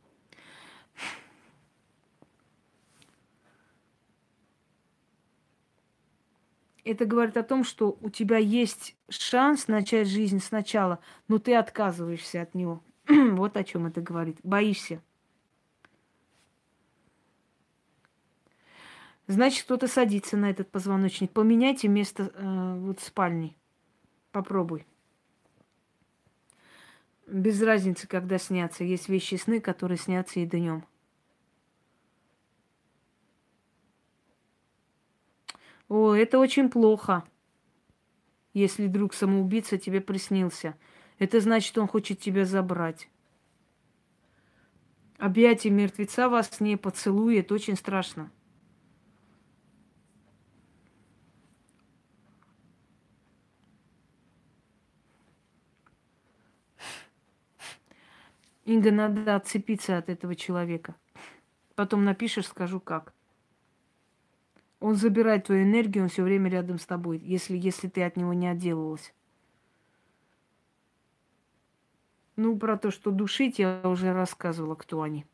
[6.85, 12.43] это говорит о том, что у тебя есть шанс начать жизнь сначала, но ты отказываешься
[12.43, 12.83] от него.
[13.09, 14.39] вот о чем это говорит.
[14.43, 15.03] Боишься.
[19.29, 21.31] Значит, кто-то садится на этот позвоночник.
[21.31, 23.55] Поменяйте место э, вот спальни.
[24.33, 24.87] Попробуй.
[27.27, 28.85] Без разницы, когда снятся.
[28.85, 30.87] Есть вещи сны, которые снятся и днем.
[35.91, 37.23] О, это очень плохо,
[38.55, 40.75] если друг самоубийца тебе приснился.
[41.19, 43.11] Это значит, он хочет тебя забрать.
[45.19, 48.31] Объятие мертвеца вас с ней поцелует, очень страшно.
[58.69, 60.95] Инга, надо отцепиться от этого человека.
[61.75, 63.15] Потом напишешь, скажу как.
[64.79, 68.35] Он забирает твою энергию, он все время рядом с тобой, если, если ты от него
[68.35, 69.15] не отделалась.
[72.37, 75.25] Ну, про то, что душить, я уже рассказывала, кто они.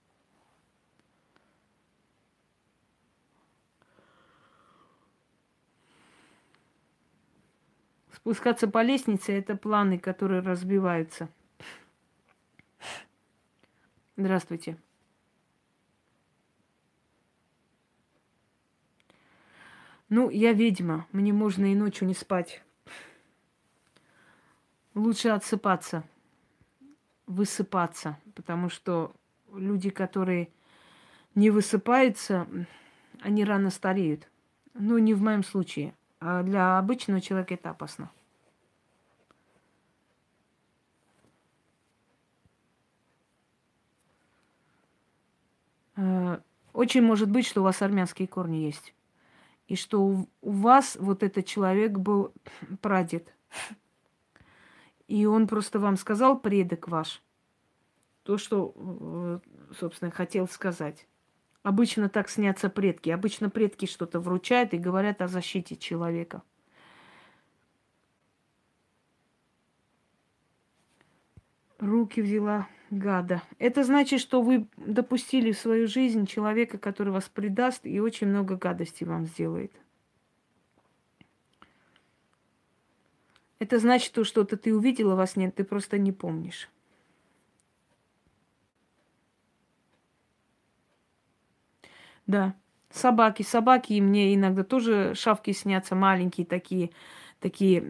[8.13, 11.29] Спускаться по лестнице– это планы, которые разбиваются.
[14.17, 14.79] Здравствуйте.
[20.09, 22.63] Ну, я ведьма, мне можно и ночью не спать.
[24.95, 26.05] Лучше отсыпаться,
[27.27, 29.13] высыпаться, потому что
[29.53, 30.51] люди, которые
[31.35, 32.47] не высыпаются,
[33.21, 34.29] они рано стареют.
[34.75, 35.95] Ну, не в моем случае.
[36.21, 38.13] А для обычного человека это опасно.
[45.97, 46.39] Э,
[46.75, 48.95] очень может быть, что у вас армянские корни есть
[49.69, 52.35] и что у, вас вот этот человек был
[52.83, 53.33] прадед.
[55.07, 57.23] И он просто вам сказал, предок ваш,
[58.25, 59.39] то, что, э,
[59.79, 61.07] собственно, хотел сказать.
[61.63, 63.11] Обычно так снятся предки.
[63.11, 66.43] Обычно предки что-то вручают и говорят о защите человека.
[71.79, 72.69] Руки взяла
[72.99, 73.43] гада.
[73.59, 78.57] Это значит, что вы допустили в свою жизнь человека, который вас предаст и очень много
[78.57, 79.73] гадостей вам сделает.
[83.59, 86.69] Это значит, что что-то ты увидела, вас нет, ты просто не помнишь.
[92.27, 92.55] Да,
[92.91, 96.91] собаки, собаки, и мне иногда тоже шавки снятся маленькие такие,
[97.39, 97.81] такие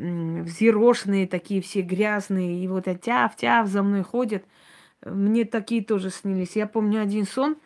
[0.42, 4.44] взъерошенные, такие все грязные, и вот тяв-тяв за мной ходят–
[5.04, 6.56] мне такие тоже снились.
[6.56, 7.56] Я помню один сон.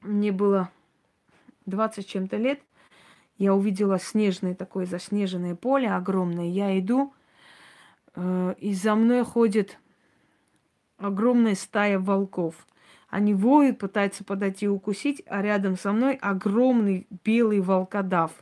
[0.00, 0.70] Мне было
[1.66, 2.60] 20 чем-то лет.
[3.36, 6.46] Я увидела снежное такое заснеженное поле огромное.
[6.46, 7.12] Я иду,
[8.14, 9.78] э, и за мной ходит
[10.96, 12.66] огромная стая волков.
[13.08, 18.32] Они воют, пытаются подойти и укусить, а рядом со мной огромный белый волкодав.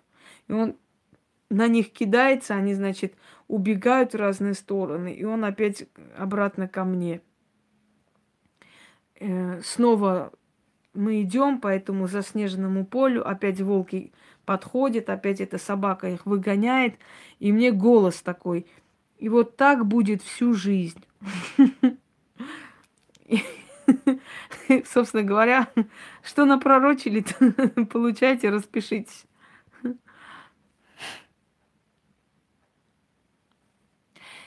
[0.49, 0.77] И он
[1.51, 3.15] на них кидается, они, значит,
[3.49, 5.87] убегают в разные стороны, и он опять
[6.17, 7.21] обратно ко мне.
[9.19, 10.33] Э, снова
[10.93, 14.13] мы идем по этому заснеженному полю, опять волки
[14.45, 16.97] подходят, опять эта собака их выгоняет,
[17.39, 18.67] и мне голос такой.
[19.19, 21.05] И вот так будет всю жизнь.
[24.85, 25.71] Собственно говоря,
[26.23, 27.25] что напророчили,
[27.91, 29.27] получайте, распишитесь.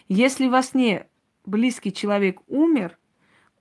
[0.07, 1.07] Если во сне
[1.45, 2.97] близкий человек умер,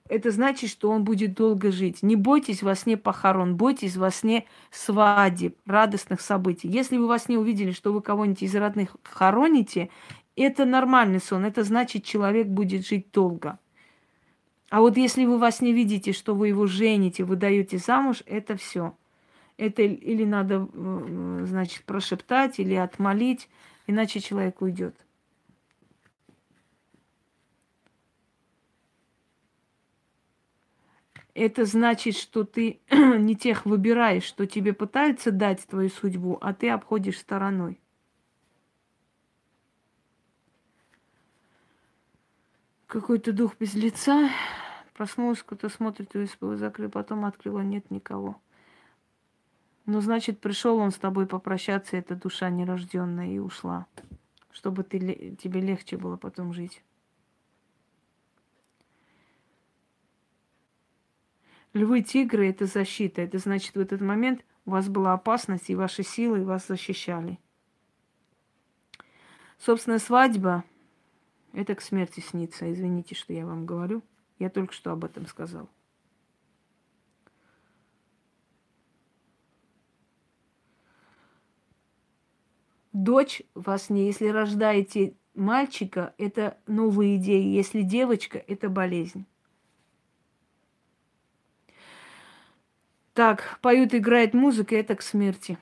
[0.09, 2.01] это значит, что он будет долго жить.
[2.01, 6.67] Не бойтесь во сне похорон, бойтесь во сне свадеб, радостных событий.
[6.67, 9.89] Если вы во сне увидели, что вы кого-нибудь из родных хороните,
[10.35, 11.45] это нормальный сон.
[11.45, 13.59] Это значит, человек будет жить долго.
[14.71, 18.57] А вот если вы во сне видите, что вы его жените, вы даете замуж, это
[18.57, 18.95] все.
[19.57, 20.67] Это или надо,
[21.45, 23.47] значит, прошептать, или отмолить,
[23.85, 24.95] иначе человек уйдет.
[31.39, 36.69] Это значит, что ты не тех выбираешь, что тебе пытаются дать твою судьбу, а ты
[36.69, 37.79] обходишь стороной.
[42.87, 44.29] Какой-то дух без лица.
[44.95, 48.41] Проснулась, кто-то смотрит, УСБ закрыл, потом открыла, нет никого.
[49.85, 53.87] Ну, значит, пришел он с тобой попрощаться, эта душа нерожденная, и ушла.
[54.51, 56.83] Чтобы ты, тебе легче было потом жить.
[61.73, 63.21] Львы, тигры– это защита.
[63.21, 67.39] Это значит, в этот момент у вас была опасность, и ваши силы вас защищали.
[69.57, 70.63] Собственно, свадьба–
[71.53, 72.71] это к смерти снится.
[72.71, 74.03] Извините, что я вам говорю.
[74.39, 75.69] Я только что об этом сказал.
[82.93, 87.45] Дочь вас не, если рождаете мальчика, это новые идеи.
[87.45, 89.25] Если девочка, это болезнь.
[93.13, 95.57] Так, поют, играет музыка, это к смерти.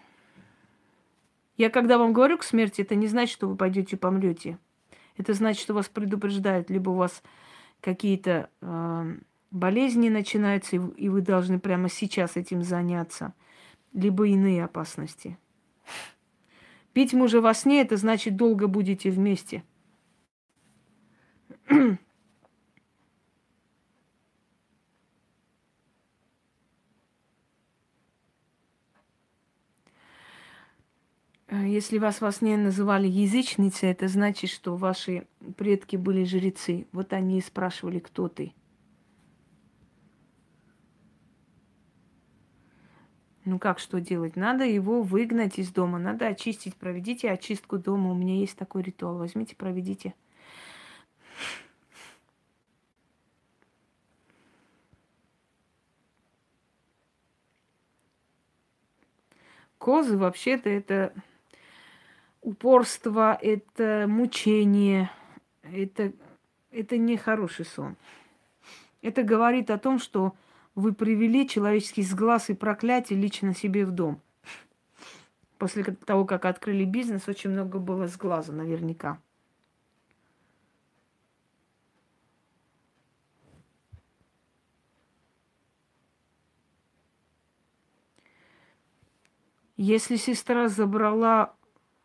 [1.58, 4.60] Я когда вам говорю к смерти, это не значит, что вы пойдете помрете.
[5.18, 7.24] Это значит, что вас предупреждают, либо у вас
[7.82, 9.18] какие-то э,
[9.50, 13.34] болезни начинаются, и, и вы должны прямо сейчас этим заняться,
[13.94, 15.38] либо иные опасности.
[16.94, 19.64] Пить мужа во сне, это значит, долго будете вместе.
[31.50, 36.88] Если вас во сне называли язычницей, это значит, что ваши предки были жрецы.
[36.92, 38.54] Вот они и спрашивали, кто ты.
[43.46, 44.36] Ну как, что делать?
[44.36, 46.76] Надо его выгнать из дома, надо очистить.
[46.76, 48.12] Проведите очистку дома.
[48.12, 49.18] У меня есть такой ритуал.
[49.18, 50.14] Возьмите, проведите.
[59.78, 61.14] Козы вообще-то это
[62.48, 65.12] упорство, это мучение,
[65.64, 66.14] это,
[66.72, 67.98] это не хороший сон.
[69.02, 70.34] Это говорит о том, что
[70.74, 74.22] вы привели человеческий сглаз и проклятие лично себе в дом.
[75.58, 79.20] После того, как открыли бизнес, очень много было сглаза наверняка.
[89.76, 91.58] Если сестра забрала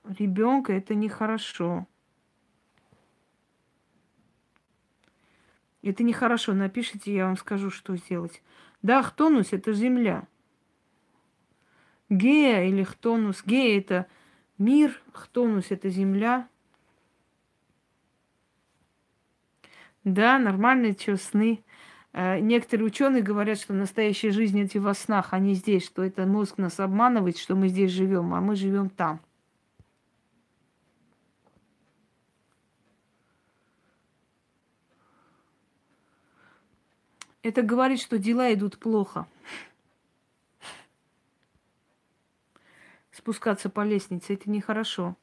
[0.05, 1.87] ребенка это нехорошо.
[5.83, 6.55] Это нехорошо.
[6.55, 8.43] Напишите, я вам скажу, что сделать.
[8.83, 10.27] Да, Хтонус– это земля.
[12.09, 13.43] Гея или Хтонус.
[13.45, 14.07] Гея– это
[14.59, 16.49] мир, Хтонус– это земля.
[20.05, 21.65] Да, нормальные что, сны.
[22.12, 26.59] Э, некоторые ученые говорят, что настоящая жизнь эти во снах, они здесь, что это мозг
[26.59, 29.20] нас обманывает, что мы здесь живем, а мы живем там.
[37.43, 39.27] Это говорит, что дела идут плохо.
[43.10, 45.16] Спускаться по лестнице это нехорошо.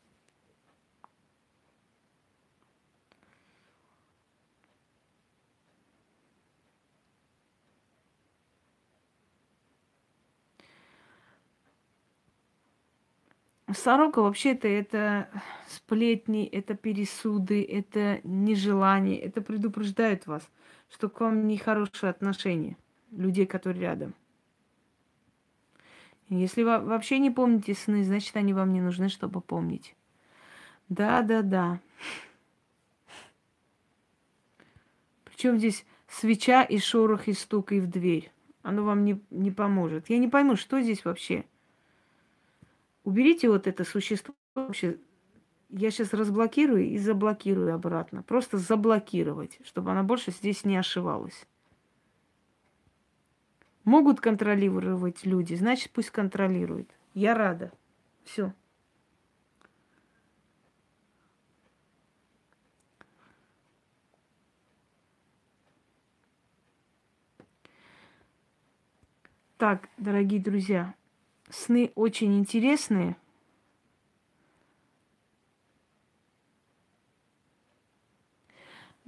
[13.71, 15.29] Сорока вообще-то это
[15.69, 20.43] сплетни, это пересуды, это нежелание, это предупреждают вас–
[20.91, 22.77] что к вам нехорошее отношение
[23.11, 24.13] людей, которые рядом.
[26.29, 29.95] Если вы вообще не помните сны, значит, они вам не нужны, чтобы помнить.
[30.87, 31.79] Да, да, да.
[35.25, 38.31] Причем здесь свеча и шорох и стук и в дверь.
[38.61, 40.09] Оно вам не, не поможет.
[40.09, 41.45] Я не пойму, что здесь вообще.
[43.03, 44.99] Уберите вот это существо вообще
[45.69, 48.23] Я сейчас разблокирую и заблокирую обратно.
[48.23, 51.45] Просто заблокировать, чтобы она больше здесь не ошивалась.
[53.83, 56.89] Могут контролировать люди, значит, пусть контролируют.
[57.13, 57.71] Я рада.
[58.23, 58.53] Все.
[69.57, 70.95] Так, дорогие друзья,
[71.49, 73.17] сны очень интересные.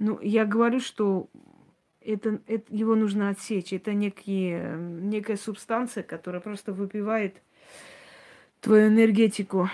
[0.04, 1.30] Ну, я говорю, что
[2.00, 3.72] это, это, его нужно отсечь.
[3.72, 7.40] Это некие, некая субстанция, которая просто выпивает
[8.60, 9.70] твою энергетику.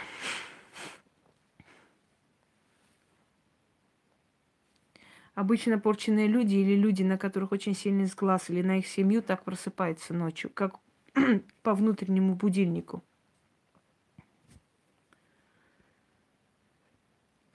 [5.35, 9.45] Обычно порченные люди или люди, на которых очень сильный сглаз, или на их семью, так
[9.45, 10.75] просыпаются ночью, как
[11.63, 13.03] по внутреннему будильнику.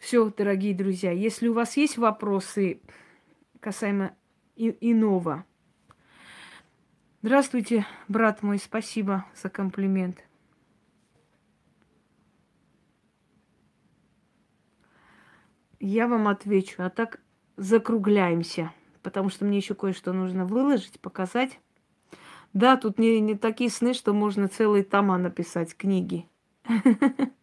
[0.03, 2.81] Все, дорогие друзья, если у вас есть вопросы
[3.61, 4.13] касаемо
[4.57, 5.45] и- иного.
[7.21, 10.21] Здравствуйте, брат мой, спасибо за комплимент.
[15.79, 17.21] Я вам отвечу, а так
[17.55, 18.73] закругляемся,
[19.03, 21.61] потому что мне еще кое-что нужно выложить, показать.
[22.51, 26.27] Да, тут не, не такие сны, что можно целые тома написать, книги.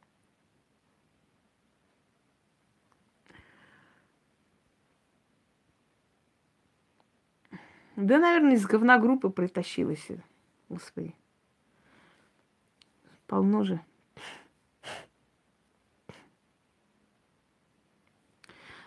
[8.01, 10.09] Да, наверное, из говна группы притащилась.
[10.71, 11.15] Господи.
[13.27, 13.81] Полно же.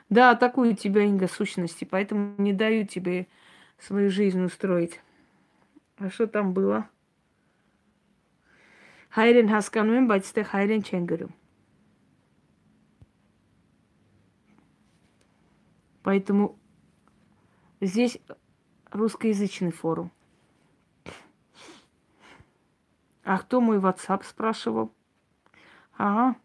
[0.09, 3.27] Да, атакую тебя, Инга, сущности, поэтому не даю тебе
[3.77, 4.99] свою жизнь устроить.
[5.97, 6.89] А что там было?
[9.09, 11.29] Хайрен хаскануем, батисте хайрен ченгерю.
[16.01, 16.57] Поэтому
[17.79, 18.19] здесь
[18.93, 20.11] русскоязычный форум.
[23.23, 24.91] А кто мой WhatsApp спрашивал?
[25.97, 26.35] Ага.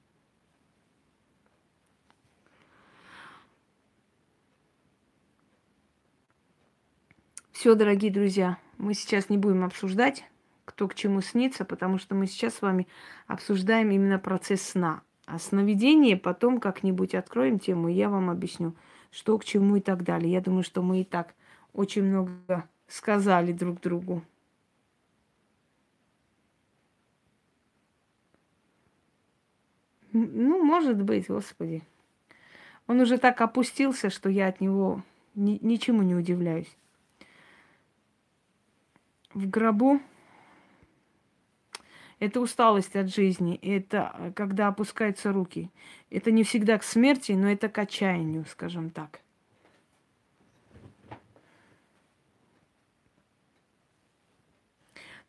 [7.51, 10.25] Все, дорогие друзья, мы сейчас не будем обсуждать,
[10.65, 12.87] кто к чему снится, потому что мы сейчас с вами
[13.27, 15.03] обсуждаем именно процесс сна.
[15.27, 18.77] А сновидение потом как-нибудь откроем тему, и я вам объясню,
[19.11, 20.31] что к чему и так далее.
[20.31, 21.35] Я думаю, что мы и так
[21.79, 24.25] очень много сказали друг другу.
[30.13, 31.85] Ну, может быть, Господи.
[32.89, 35.05] Он уже так опустился, что я от него
[35.37, 36.77] ни, ничему не удивляюсь.
[39.33, 40.01] В гробу
[42.19, 45.71] это усталость от жизни, это когда опускаются руки.
[46.11, 49.21] Это не всегда к смерти, но это к отчаянию, скажем так.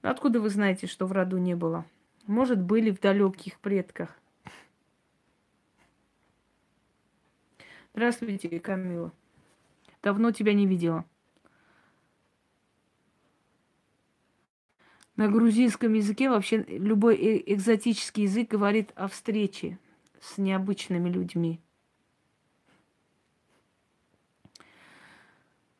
[0.02, 1.86] Откуда вы знаете, что в роду не было?
[2.26, 4.18] Может, были в далеких предках.
[7.94, 9.12] Здравствуйте, Камила.
[10.02, 11.06] Давно тебя не видела.
[15.18, 19.78] На грузинском языке вообще любой э, экзотический язык говорит о встрече
[20.22, 21.60] с необычными людьми.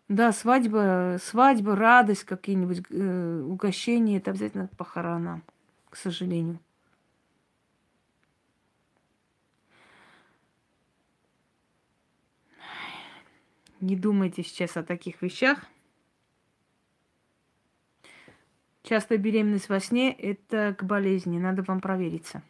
[0.10, 5.44] Да, свадьба, свадьба, радость, какие-нибудь э, угощения, это обязательно к похоронам,
[5.88, 6.60] к сожалению.
[13.80, 15.64] Не думайте сейчас о таких вещах.
[18.82, 22.42] Частая беременность во сне– это к болезни, надо вам провериться.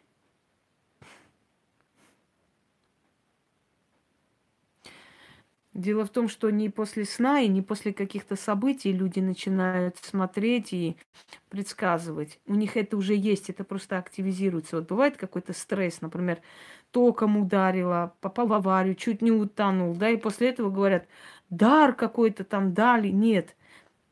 [5.72, 10.72] Дело в том, что не после сна и не после каких-то событий люди начинают смотреть
[10.72, 10.96] и
[11.48, 12.40] предсказывать.
[12.46, 14.76] У них это уже есть, это просто активизируется.
[14.76, 16.40] Вот бывает какой-то стресс, например,
[16.90, 21.06] током ударило, попал в аварию, чуть не утонул, да, и после этого говорят,
[21.50, 23.08] дар какой-то там дали.
[23.08, 23.54] Нет,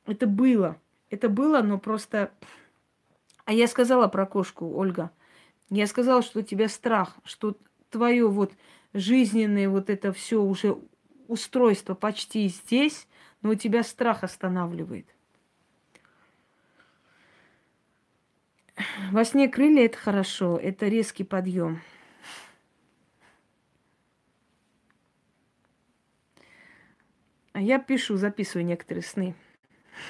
[0.06, 0.76] это было.
[1.10, 2.30] Это было, но просто...
[3.44, 5.10] А я сказала про кошку, Ольга.
[5.70, 7.56] Я сказала, что у тебя страх, что
[7.90, 8.52] твое вот
[8.92, 10.78] жизненное вот это все уже
[11.28, 13.06] устройство почти здесь,
[13.42, 15.06] но у тебя страх останавливает.
[19.10, 21.80] Во сне крылья это хорошо, это резкий подъем.
[27.52, 29.34] А я пишу, записываю некоторые сны.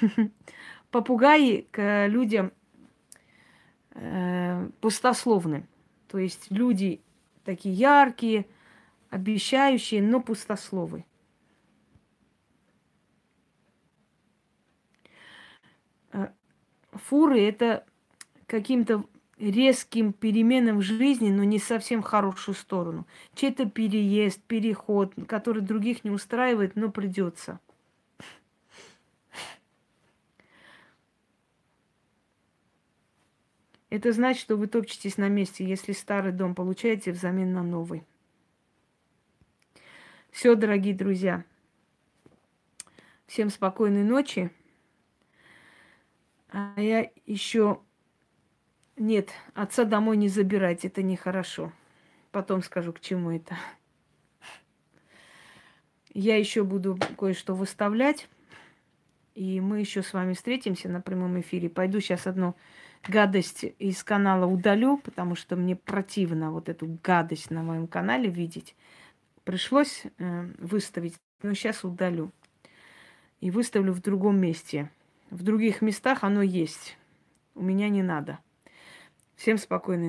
[0.90, 2.52] Попугаи к людям
[3.92, 5.66] э, пустословны.
[6.08, 7.00] То есть люди
[7.44, 8.46] такие яркие,
[9.10, 11.04] обещающие, но пустословы.
[16.12, 16.28] Э,
[16.92, 17.84] фуры это
[18.46, 19.04] каким-то
[19.38, 23.06] резким переменам в жизни, но не совсем в хорошую сторону.
[23.34, 27.60] Чей-то переезд, переход, который других не устраивает, но придется.
[33.90, 38.04] Это значит, что вы топчетесь на месте, если старый дом получаете взамен на новый.
[40.30, 41.44] Все, дорогие друзья.
[43.26, 44.50] Всем спокойной ночи.
[46.50, 47.80] А я еще...
[48.96, 51.72] Нет, отца домой не забирать, это нехорошо.
[52.30, 53.56] Потом скажу, к чему это.
[56.12, 58.28] Я еще буду кое-что выставлять.
[59.34, 61.68] И мы еще с вами встретимся на прямом эфире.
[61.68, 62.56] Пойду сейчас одну
[63.06, 68.74] гадость из канала удалю, потому что мне противно вот эту гадость на моем канале видеть.
[69.48, 72.32] Пришлось э, выставить, но сейчас удалю.
[73.40, 74.90] И выставлю в другом месте.
[75.30, 76.98] В других местах оно есть.
[77.54, 78.40] У меня не надо.
[79.36, 80.06] Всем спокойной